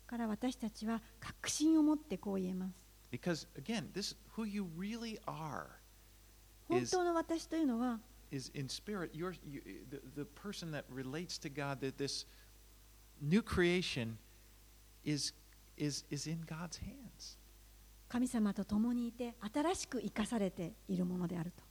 [0.05, 5.66] から私たちは確信を持ってこう言えます because again, this who you really are
[6.68, 8.00] 本当の私というのは
[8.30, 9.10] is in spirit.
[9.14, 12.26] You're, you, the, the person that relates to God, that this
[13.20, 14.18] new creation
[15.04, 15.32] is,
[15.76, 17.38] is, is in God's hands.
[18.08, 21.64] 神様と共にいて新しく生かされているものであると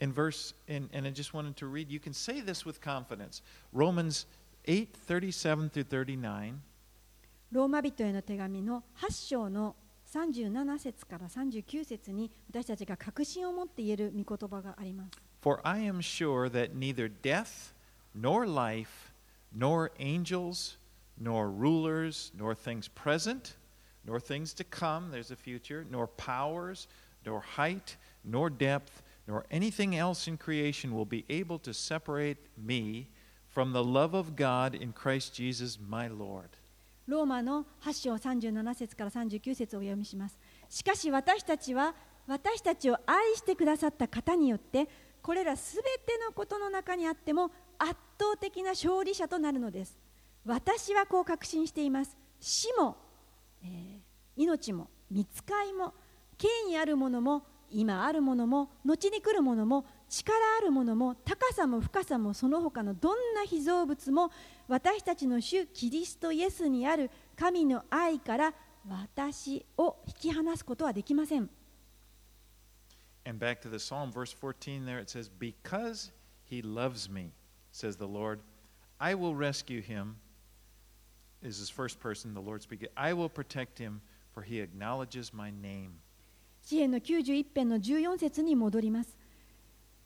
[0.00, 3.42] In verse, and, and I just wanted to read, you can say this with confidence.
[3.72, 4.26] Romans
[4.66, 6.54] 8 37 through 39.
[7.52, 9.76] ローマ人への手紙の8章の
[10.14, 15.10] 37節から39節に私たちが確信を持って言える御言葉があります
[15.40, 17.72] For I am sure that neither death,
[18.14, 19.12] nor life,
[19.52, 20.76] nor angels,
[21.18, 23.56] nor rulers, nor things present,
[24.04, 26.88] nor things to come, there's a future, nor powers,
[27.24, 33.08] nor height, nor depth, nor anything else in creation will be able to separate me
[33.48, 36.50] from the love of God in Christ Jesus my Lord.
[37.07, 40.39] ローマの8章37節から39節をお読みします。
[40.69, 41.95] しかし私たちは
[42.27, 44.89] 私たちを愛してくださった方によって
[45.21, 49.97] これらすべてのことの中にあっても圧倒的な勝利者となるのです。
[50.45, 52.17] 私はこう確信しています。
[52.39, 52.97] 死も、
[53.63, 54.05] えー
[54.37, 55.93] 命も見つかいも
[56.37, 59.85] 権威あるものも今あるものも後に来るものも
[60.23, 64.31] 力あるものも高さも深さもその他のどんな被造物も
[64.67, 68.53] 私たちの主キリストイエスにある神の愛から
[68.87, 71.49] 私を引き離すことはできません。
[73.27, 76.11] And back to the psalm, verse 14 there it says, Because
[76.43, 77.31] he loves me,
[77.71, 78.39] says the Lord,
[78.99, 80.17] I will rescue him.
[81.41, 82.87] This is first person, the Lord speaking.
[82.95, 84.01] I will protect him,
[84.33, 85.99] for he acknowledges my name.
[86.63, 89.24] 詩篇の91編の14節に戻ります。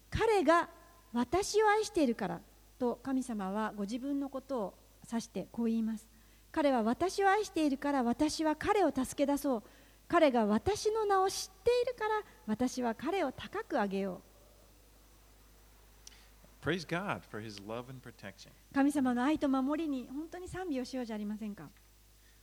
[0.10, 0.70] 彼が
[1.14, 2.42] 私を愛しているから
[2.78, 4.74] と神様はご自分のことを
[5.10, 6.08] 指してこう言います。
[6.52, 9.64] 彼は私を愛しているから私は彼を助け出そう。
[10.08, 14.22] 彼が私の名を知っているから私は彼を高く上げよ
[16.62, 18.50] Praise God for his love and protection.
[18.50, 18.74] う。
[18.74, 21.70] 神様の愛と守りに本当に賛美をしようじゃありませんか。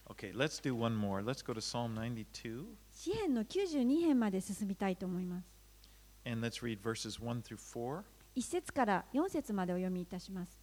[0.09, 1.23] Okay, let's do one more.
[1.23, 5.56] Let's go to Psalm 92, 詩篇の92編まで進みたいと思います。
[6.27, 7.19] And let's read verses
[8.37, 10.59] 1節から4節までお読みいたします。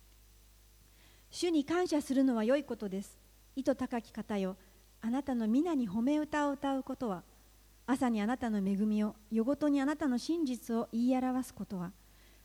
[1.32, 3.18] 主に感謝するのは良いことです。
[3.55, 4.57] 意図高き方よ、
[5.01, 7.24] あなたの皆に褒め歌を歌うことは、
[7.88, 11.91] 朝にあなたの恵みを、夜ごとにあなたの真実を言い表すことは、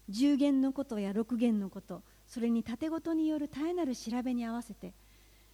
[0.08, 4.94] 十言のことや六言のこと、それに盾ごとによる絶えなる調べに合わせて、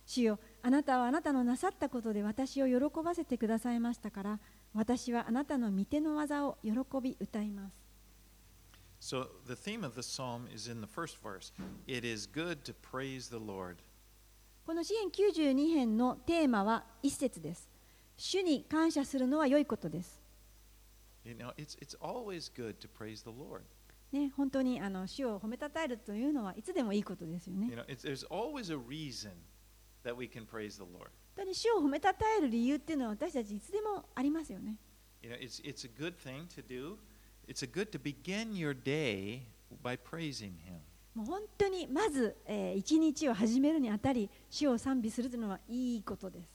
[0.07, 4.41] 主よ、あなたはあなたのなさったことで私を喜ばせてくださいましたから、
[4.75, 7.85] 私はあなたの御手の技を喜び歌います。
[9.01, 11.53] So the theme of the psalm is in the first verse.
[11.87, 13.77] It is good to praise the Lord.
[14.67, 17.69] この詩篇92編のテーマは一節です。
[18.17, 20.21] 主に感謝するのは良いことです。
[21.25, 23.63] You know, it's, it's always good to praise the Lord.
[24.11, 27.77] ね、本当にあの主を褒めたたえるというのはいつでもいいことですよね You。
[27.77, 29.33] know, it's, there's always a reason
[30.05, 31.11] that we can praise the Lord.
[31.37, 34.77] 本当に主を褒めたたえる理由っていうのは私たちいつでもありますよね。
[35.23, 36.97] You know, it's, it's a good thing to do.
[37.49, 39.43] It's a good to begin your day
[39.83, 40.81] by praising Him.
[41.15, 46.49] もう本当にまず、えー一日を始めるにあたり主を賛美するというのはいいことです。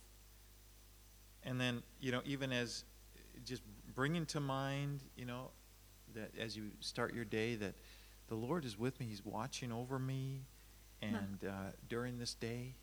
[1.46, 2.86] And then, you know, even as
[3.46, 3.64] just
[3.96, 5.52] bringing to mind, you know,
[6.14, 7.74] that as you start your day, that
[8.28, 9.08] the Lord is with me.
[9.08, 10.46] He's watching over me.
[11.02, 12.76] And uh, during this day,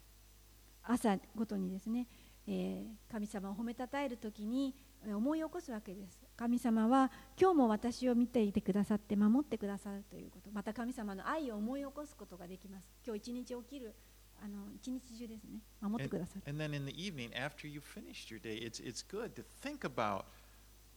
[0.89, 2.07] 朝ごとにですね、
[2.47, 4.74] えー神様を褒めたたえるときに
[5.07, 6.18] えー思い起こすわけです。
[6.37, 7.11] 神様は
[7.41, 12.89] 今日も私を見ていてくださって守ってくださるということ、また神様の愛を思い起こすことができます。
[13.07, 13.95] 今日一日起きる
[14.43, 16.43] あの一日中ですね、守ってくださる。
[16.47, 20.24] and then in the evening, after you've finished your day, it's, it's good to think about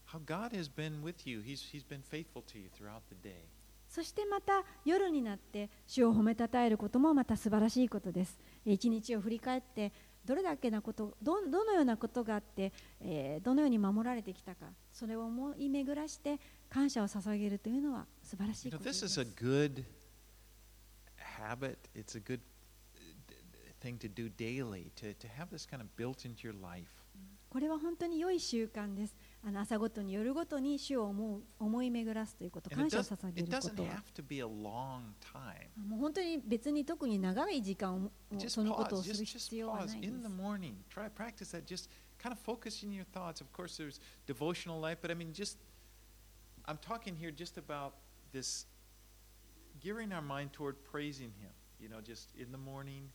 [0.08, 1.40] how God has been with you.
[1.42, 3.46] He's, he's been faithful to you throughout the day.
[3.88, 8.38] そしてまた夜になって主を褒めたたえることもまた素晴らしいことです。
[8.66, 9.92] えー一日を振り返って
[10.26, 16.40] どれだけなことどどのようなことがあって、えーどのように守られてきたかそれを思い巡らして
[16.70, 19.84] 感謝を捧げるというのは素晴らし You い know, ことで this す is a good
[21.40, 21.78] habit.
[21.96, 22.40] It's a good
[22.96, 23.02] uh,
[23.82, 26.88] thing to do daily, to, to have this kind of built into your life.
[27.50, 29.16] これは本当に良い習慣です。
[29.42, 35.70] あの朝ごとに夜ごとに主を思う思い巡らすということ、感謝を捧げることは have to be a long time.
[35.78, 40.34] もう本当に別に特に長い時間をもうそのことをする必要はないで in す the。
[40.34, 40.74] morning.
[40.94, 41.64] Try practice that.
[41.66, 41.90] Just
[42.22, 43.40] kind of focus in your thoughts.
[43.42, 45.58] Of course, there's devotional life, but I mean, just
[46.66, 47.94] I'm talking here just about
[48.34, 48.66] this
[49.80, 51.52] gearing our mind toward praising Him.
[51.80, 53.10] You know, just in the morning,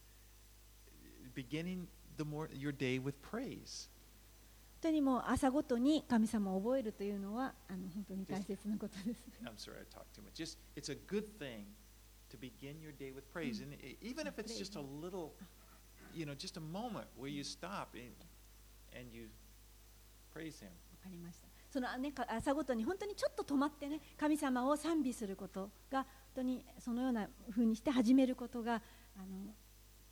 [1.35, 3.89] beginning the mor- your day with praise.
[4.85, 9.25] 本当にもう朝ごとに神様を覚えるというのはあの本当に大切なことです。
[9.43, 10.35] I'm sorry, I talked too much.
[10.35, 11.65] Just it's a good thing
[12.29, 15.31] to begin your day with praise, and e- even if it's just a little,
[16.15, 18.13] you know, just a moment where you stop and,
[18.95, 19.31] and you
[20.35, 20.69] praise Him.
[20.69, 21.49] わかりました。
[21.71, 28.83] そのねか朝ごとに本当にちょっと止まってね神様を賛美することが本当にそのような風にして始めることが
[29.17, 29.55] あの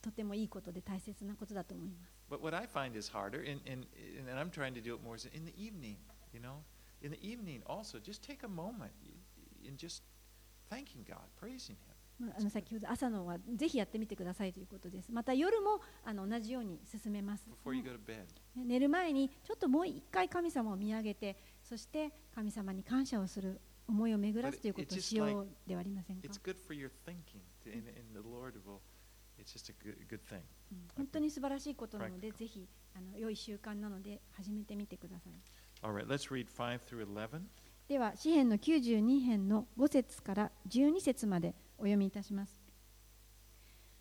[0.01, 2.22] とてもいいことで大切なことだと思います。
[2.33, 3.85] But what I find is harder, and, and,
[4.27, 5.99] and I'm trying to do it more, is in the evening,
[6.33, 6.65] you know?
[7.03, 8.93] In the evening also, just take a moment
[9.69, 10.01] and just
[10.71, 11.93] thanking God, praising Him.
[12.19, 15.13] まああの先ほど朝のはぜひやってみてくださいということです。
[15.13, 17.51] また夜もあの同じように進めます。
[18.57, 26.23] 寝る前にちょっともう一回神様を見上げてそして神様に感謝をする思いを巡らすということをしようではありませんか
[30.97, 35.33] 本当に素晴らしいことなので.ぜひあの良い習慣なので始めてみてください。
[35.83, 37.41] Right, let's read 5 through 11.
[37.89, 42.63] では詩編の92編の5節から12節までお読みいたします。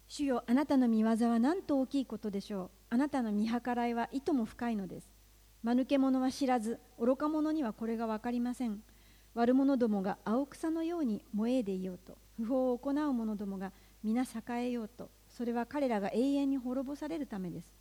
[0.07, 2.71] 主よあなたの見業は何と大きいことでしょう。
[2.89, 5.09] あなたの見計らいはいとも深いのです。
[5.63, 8.83] 間抜け者は知らず愚か者にはこれが分かりません。
[9.33, 12.17] 悪者どもが青草のように燃えでいようと。
[12.37, 13.71] 不法を行う者どもが
[14.03, 14.27] 皆栄
[14.65, 15.09] えようと
[15.41, 17.73] それは彼らが永遠に滅ぼされるためです。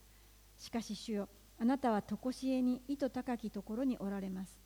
[0.57, 4.59] しかし主よあなたは常しえに意図高きところにおられます。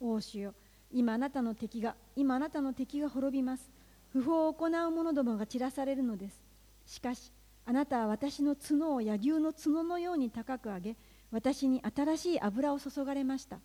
[0.00, 0.54] 王主よ
[0.90, 3.70] 今あなたの敵が今あなたの敵が滅びます。
[4.10, 6.42] 不法を行う者どもが散らされるのです。
[6.84, 7.32] しかし
[7.64, 10.96] あなたは私の角を野牛の角のように高く上げ
[11.30, 13.60] 私に新しい油を注がれました。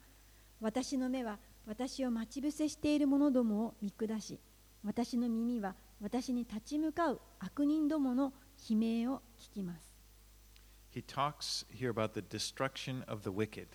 [0.62, 4.40] 私の目は私を待ち伏せしている者どもを見下し
[4.86, 8.32] 私の耳は私に立ち向かう悪人どもの
[8.70, 9.94] 悲鳴を聞きます
[10.94, 13.68] He talks here about the destruction of the wicked.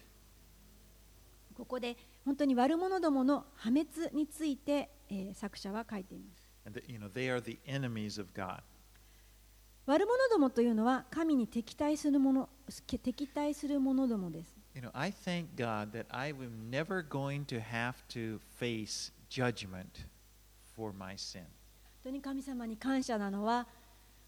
[1.55, 8.63] ここで本当に悪者どもの破滅について、えー作者は書いています And that, you know, they are the enemies of God.
[9.87, 12.49] 悪者どもというのは神に敵対するもの
[12.87, 20.07] 敵対する者どもです You know, I thank God that I am never going to have to face judgment
[20.75, 21.43] for my sin.
[21.43, 21.49] 本
[22.05, 23.67] 当に神様に感謝なのは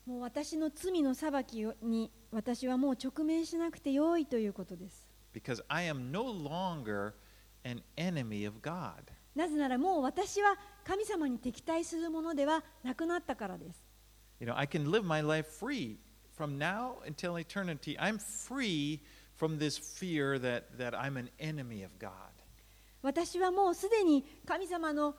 [0.07, 5.09] もう私の罪の裁きに私はもう直面しなくてよいということです。
[9.35, 13.83] なぜならもう私は神様に敵対するものではなくなったからです。
[23.03, 25.15] 私はもうすでに神様の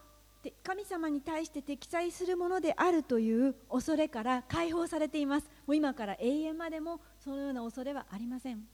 [0.62, 5.46] 神様に対して敵対するものであるという恐れから解放されています。
[5.66, 8.66] もう今から永遠までもそのような恐れはありません.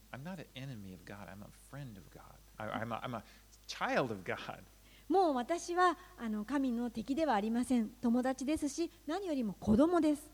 [5.09, 7.89] もう私はあの神の敵ではありません。
[8.01, 10.29] 友達ですし何よりも子供です。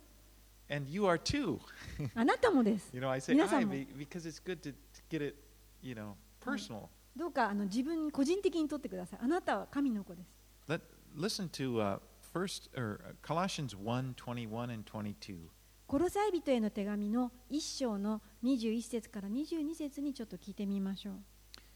[0.72, 1.60] And you are too.
[2.14, 2.90] あなたもです。
[2.94, 3.74] You know, I say 皆さ I んも。
[3.74, 4.76] be- because it's good to,
[5.10, 5.36] get it,
[5.82, 6.88] you know, personal.
[7.16, 9.20] どうかあの自分個人的に取ってください。
[9.22, 10.30] あなたは神の子です。
[10.68, 10.82] Let
[11.19, 11.99] listen to uh,
[12.33, 15.51] first or uh, Colossians 1, 21 and 22.
[15.87, 21.15] コロサイ人への手紙の1章の21節から22節にちょっと聞いてみましょう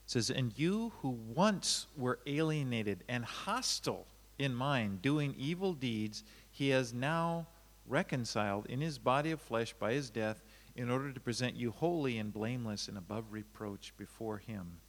[0.07, 4.07] It says, And you who once were alienated and hostile
[4.38, 7.46] in mind, doing evil deeds, he has now
[7.86, 10.42] reconciled in his body of flesh by his death,
[10.74, 14.80] in order to present you holy and blameless and above reproach before him.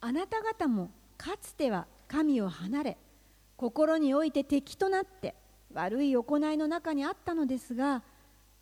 [0.00, 2.98] あなた方もかつては神を離れ
[3.61, 5.35] 心において敵となって
[5.71, 8.01] 悪い行いの中にあったのですが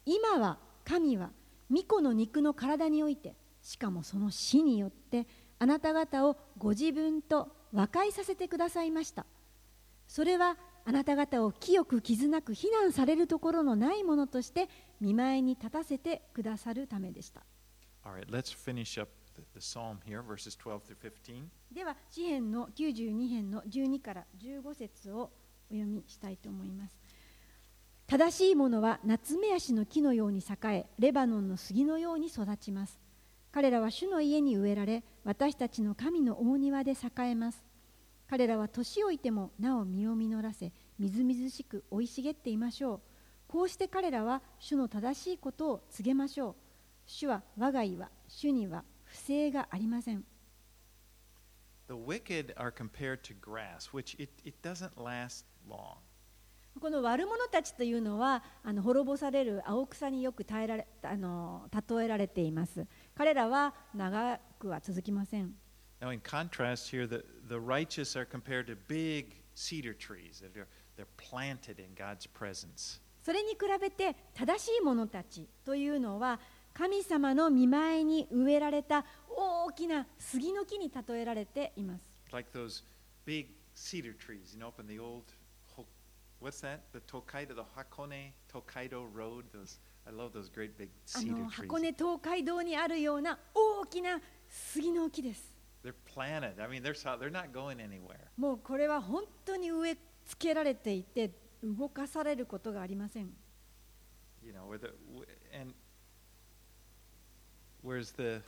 [0.06, 1.30] 今は神は
[1.72, 5.26] 御子の肉の体においてしかもその死によって
[5.58, 9.26] あなた方をご自分と和解させてくださいました。
[10.10, 14.68] それはあなた方を清く傷なく非難されるところのないものとして
[15.00, 17.46] 見舞いに立たせてくださるためでした。
[18.04, 19.19] All right, let's finish up
[21.72, 25.32] では詩編の92編の12から15節を
[25.72, 26.98] お読みしたいと思います。
[28.08, 33.00] 正しいものは夏目足の木のように栄えレバノンの杉のように育ちます。
[33.52, 36.96] 彼らは主の家に植えられ私たちの神の大庭で栄
[37.30, 37.64] えます。
[38.28, 43.00] 彼らは年老いてもなお実を実らせみずみずしく生い茂っていましょう。
[43.48, 46.56] こうして彼らは主の正しいことを告げましょう。
[47.06, 50.24] 主は我が家は主には不正がありません
[51.88, 55.98] The wicked are compared to grass, which it, it doesn't last long.
[56.80, 62.86] この悪者たちというのはあの滅ぼされる青草によく耐えられあの例えられています。
[63.16, 65.56] 彼らは長くは続きません。
[66.00, 71.08] Now, in contrast here, the, the righteous are compared to big cedar trees that are they're
[71.18, 73.02] planted in God's presence.
[73.24, 76.40] それに比べて正しい者たちというのは
[76.80, 82.02] 神様の見舞いに植えられた大きな杉の木に例えられています。
[82.32, 82.86] Like those
[83.26, 85.24] big cedar trees, you know, up in the old,
[86.42, 86.80] what's that?
[86.94, 89.44] The Tokaido, the Hakone Tokaido Road.
[89.52, 89.78] Those,
[90.08, 91.64] I love those great big あ cedar の trees.
[91.64, 95.54] 箱根東海道にあるような大きな杉の木です。
[95.84, 96.64] They're planted.
[96.64, 98.30] I mean, they're so- they're not going anywhere.
[98.38, 101.30] もうこれは本当に植え付けられていて
[101.62, 103.36] 動かされることがありません。
[104.42, 104.94] You know, where the
[105.54, 105.74] and
[107.84, 108.42] Whereas the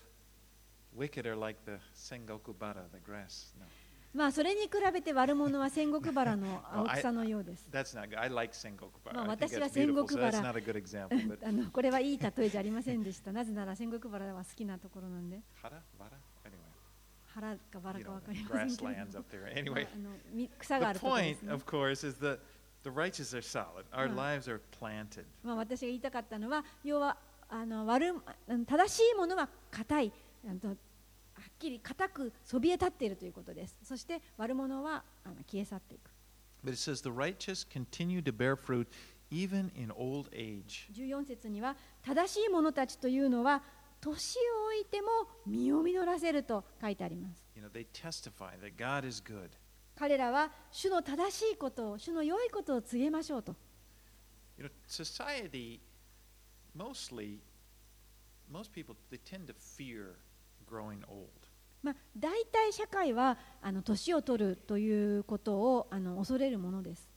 [0.94, 3.54] wicked are like the Sengoku Bara, the grass.
[3.60, 3.66] No.
[4.14, 7.70] まあそれに比べて悪者は仙石バラの 青草のようです。
[7.72, 10.40] まあ私は仙石バラ。
[11.48, 13.32] あのこれはいい例えじゃありませんでした。
[13.32, 15.42] なぜなら仙石バラは好きなところなんで。
[17.34, 18.84] 腹かバラかわかりませんけど。
[18.84, 18.98] ま あ、
[20.60, 21.54] 草があるところです、ね。
[25.42, 27.18] まあ私が言いたかったのは、要は。
[27.54, 28.16] あの悪
[28.48, 30.14] うん正しいものは硬い。
[30.46, 33.76] はっきり硬くそびえ立っているということです。
[33.84, 36.10] そして悪者はあの消え去っていく。
[36.64, 38.88] But it says, the righteous continue to bear fruit
[39.32, 40.88] even in old age.
[40.94, 43.62] 14節には正しい者たちというのは
[44.00, 45.08] 年を置いても
[45.46, 47.46] 実を実らせると書いてあります。
[47.56, 49.50] You know, they testify that God is good.
[49.96, 53.56] 彼らは主の正しいことを主の良いことを告げましょうと。
[54.58, 55.80] You know, society,
[56.76, 57.40] mostly,
[58.52, 60.16] most people, the tend to fear
[60.66, 61.30] growing old.
[61.84, 63.38] まあ、大体社会は
[63.84, 67.10] 年を取るということをあの恐れるものです。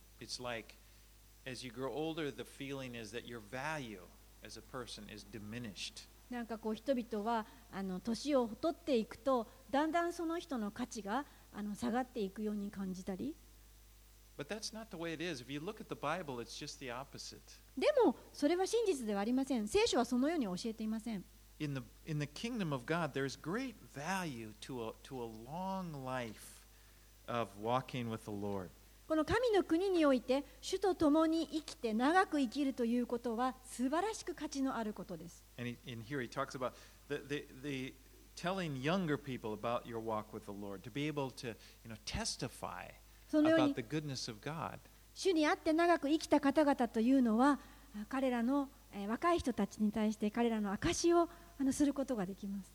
[6.31, 7.47] なんかこう人々は
[8.03, 13.37] 年を取っていくとだんだんその人の価値があの下がっていくように感じたり。
[14.38, 15.42] But that's not the way it is.
[15.42, 17.60] If you look at the Bible, it's just the opposite.
[17.78, 21.26] でもそれは真実ではありません聖書はそのように教えていません
[21.60, 26.06] In the, in the kingdom of God, there's great value to a, to a long
[26.06, 26.66] life
[27.28, 28.70] of walking with the Lord.
[29.10, 36.74] この神の国において主と共に生きて長く生きるということは素晴らしく価値のあることです And he, in here he talks about
[37.10, 37.94] the, the, the
[38.36, 41.96] telling younger people about your walk with the Lord, to be able to you know,
[42.06, 42.86] testify
[43.35, 43.75] そのように
[45.13, 47.59] 主にあって長く生きた方々というのは
[48.09, 48.69] 彼らの
[49.09, 51.29] 若い人たちに対して彼らの証しを
[51.73, 52.73] することができます。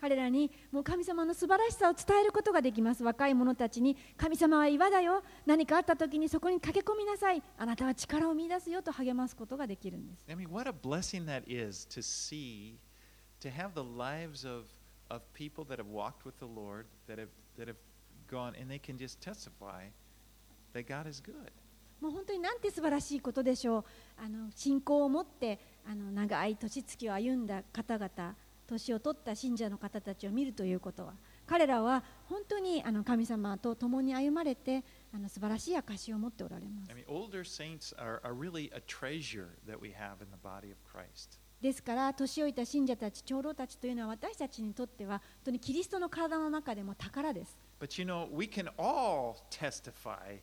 [0.00, 3.04] 彼らにもう神様の素晴らしさを伝えることができます。
[3.04, 5.22] 若い者たちに神様は岩だよ。
[5.46, 7.40] 何かあった時にそこに駆け込みなさい。
[7.56, 10.24] あなたは力を見出すよと励ますことができるんです。
[15.12, 17.76] Of people that have walked with the Lord, that have, that have
[18.28, 19.84] gone, and they can just testify
[20.72, 21.52] that God is good.
[22.00, 23.84] もう本当になんて素晴らしいことでしょう
[24.16, 28.34] あの信仰を持ってあの長い年月を歩んだ方々
[28.66, 31.12] 年を取った信者の方たちを見るということは
[31.46, 34.82] 彼らは本当にあの神様と共に歩まれて
[35.14, 40.72] あの素晴らしい証を持っておられます I mean, older saints are, are really a treasure that we have in the body
[40.72, 41.38] of Christ.
[41.62, 50.40] ですから年老いた信者たち長老たちというのは私たちにとっては本当にキリストの体の中でも宝です But you know, we can all testify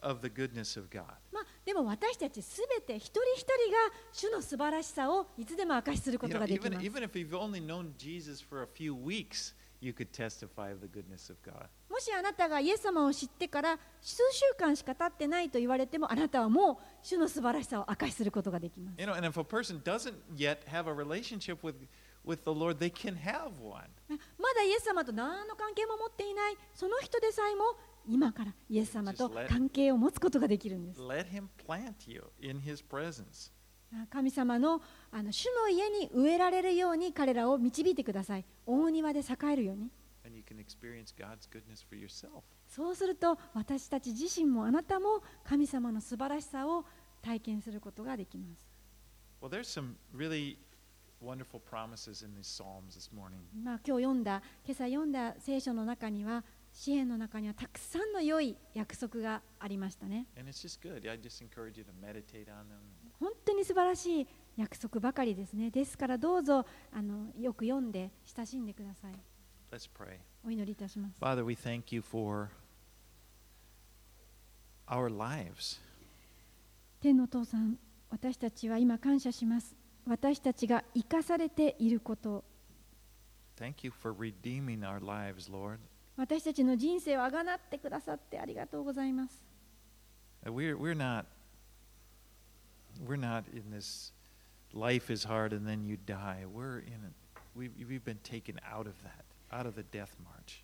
[0.00, 1.02] of the goodness of God.
[1.32, 3.78] まあ、でも私たちすべて一人一人が
[4.12, 8.94] 主の素晴らしさをいつでも明かしするこ You と know, ができ even, ます even if you've only known Jesus for a few
[8.94, 11.66] weeks, you could testify of the goodness of God.
[11.90, 21.74] もしあなたがイエス様を知ってから数週間しか経ってないと言われてもあなたはもう主の素晴らしさを明かしすることができます You know, and if a person doesn't yet have a relationship with,
[22.24, 23.84] with the Lord, they can have one.
[24.38, 27.64] まだイエス様と何の関係も持っていないその人でさえも
[28.06, 33.50] 今からイエス様と関係を持つことができるんです Let Him plant you in His presence.
[34.10, 39.90] 神様のあの主の家に植えられるように彼らを導いてください大庭で栄えるように
[42.66, 46.84] そうすると私たち自身もあなたも神様の素晴らしさを
[47.22, 48.68] 体験することができます。
[53.64, 60.26] 今日読んだ、今朝読んだ聖書の中には、支援の中にはたくさんの良い約束がありましたね。
[63.18, 65.70] 本当に素晴らしい約束ばかりですね。
[65.70, 69.14] ですからどうぞあのよく読んで親しんでください。
[70.47, 72.49] お祈りいたします Father, we thank you for
[74.87, 75.79] our lives.
[77.01, 77.77] 天のお父さん
[78.09, 82.43] 私たちは今感謝します私たちが生かされていること
[83.57, 85.77] Thank you for redeeming our lives, Lord.
[86.17, 89.43] 私たちの人生をあがなってくださってありがとうございます
[90.45, 91.25] Uh, We're, we're not
[93.07, 94.11] we're not in this
[94.73, 96.43] life is hard and then you die.
[96.51, 97.13] We're in it.
[97.55, 100.62] We've, we've been taken out of that, Out of the death march.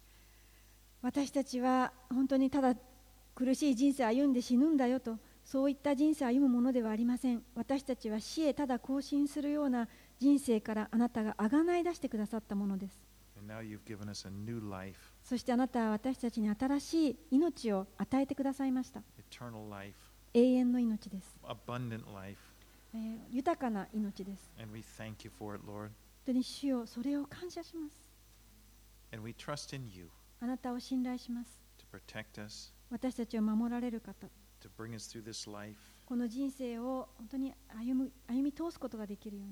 [1.02, 2.74] 私たちは本当にただ
[3.34, 7.42] 苦しい人生を歩んで死ぬんだよとそういった人生を歩むものではありません。
[7.54, 12.98] 私たちは死へただ更新するような人生からあなたがあがない出してくださったものです。
[15.22, 19.02] そしてあなたは私たちに新しい命を与えてくださいました。
[20.32, 21.36] 永遠の命です、
[23.30, 24.50] 豊かな命です.
[25.76, 25.88] 本
[26.26, 28.03] 当に主よそれを感謝します
[30.40, 31.60] あなたを信頼します。
[32.90, 34.28] 私たちを守られる方。
[36.06, 38.10] この人生を本当に歩,
[38.42, 39.46] み通すことができるよう。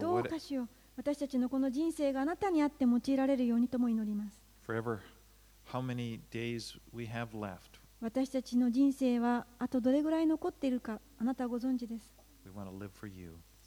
[0.00, 4.40] どうかしよ私たちのこの人生があなたにあって用いられるようにとも祈ります。
[8.00, 12.14] 私たちの人生はあとどれぐらい残っているかあなたはご存知です。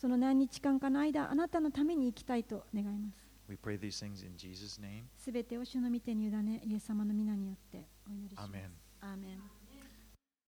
[0.02, 5.04] その何日間かの間あなたのために生きたいと願います We pray these things in Jesus' name.
[5.16, 8.50] すべてを主の御手に委ねイエス様の皆によってお祈りします.
[9.02, 9.61] アーメン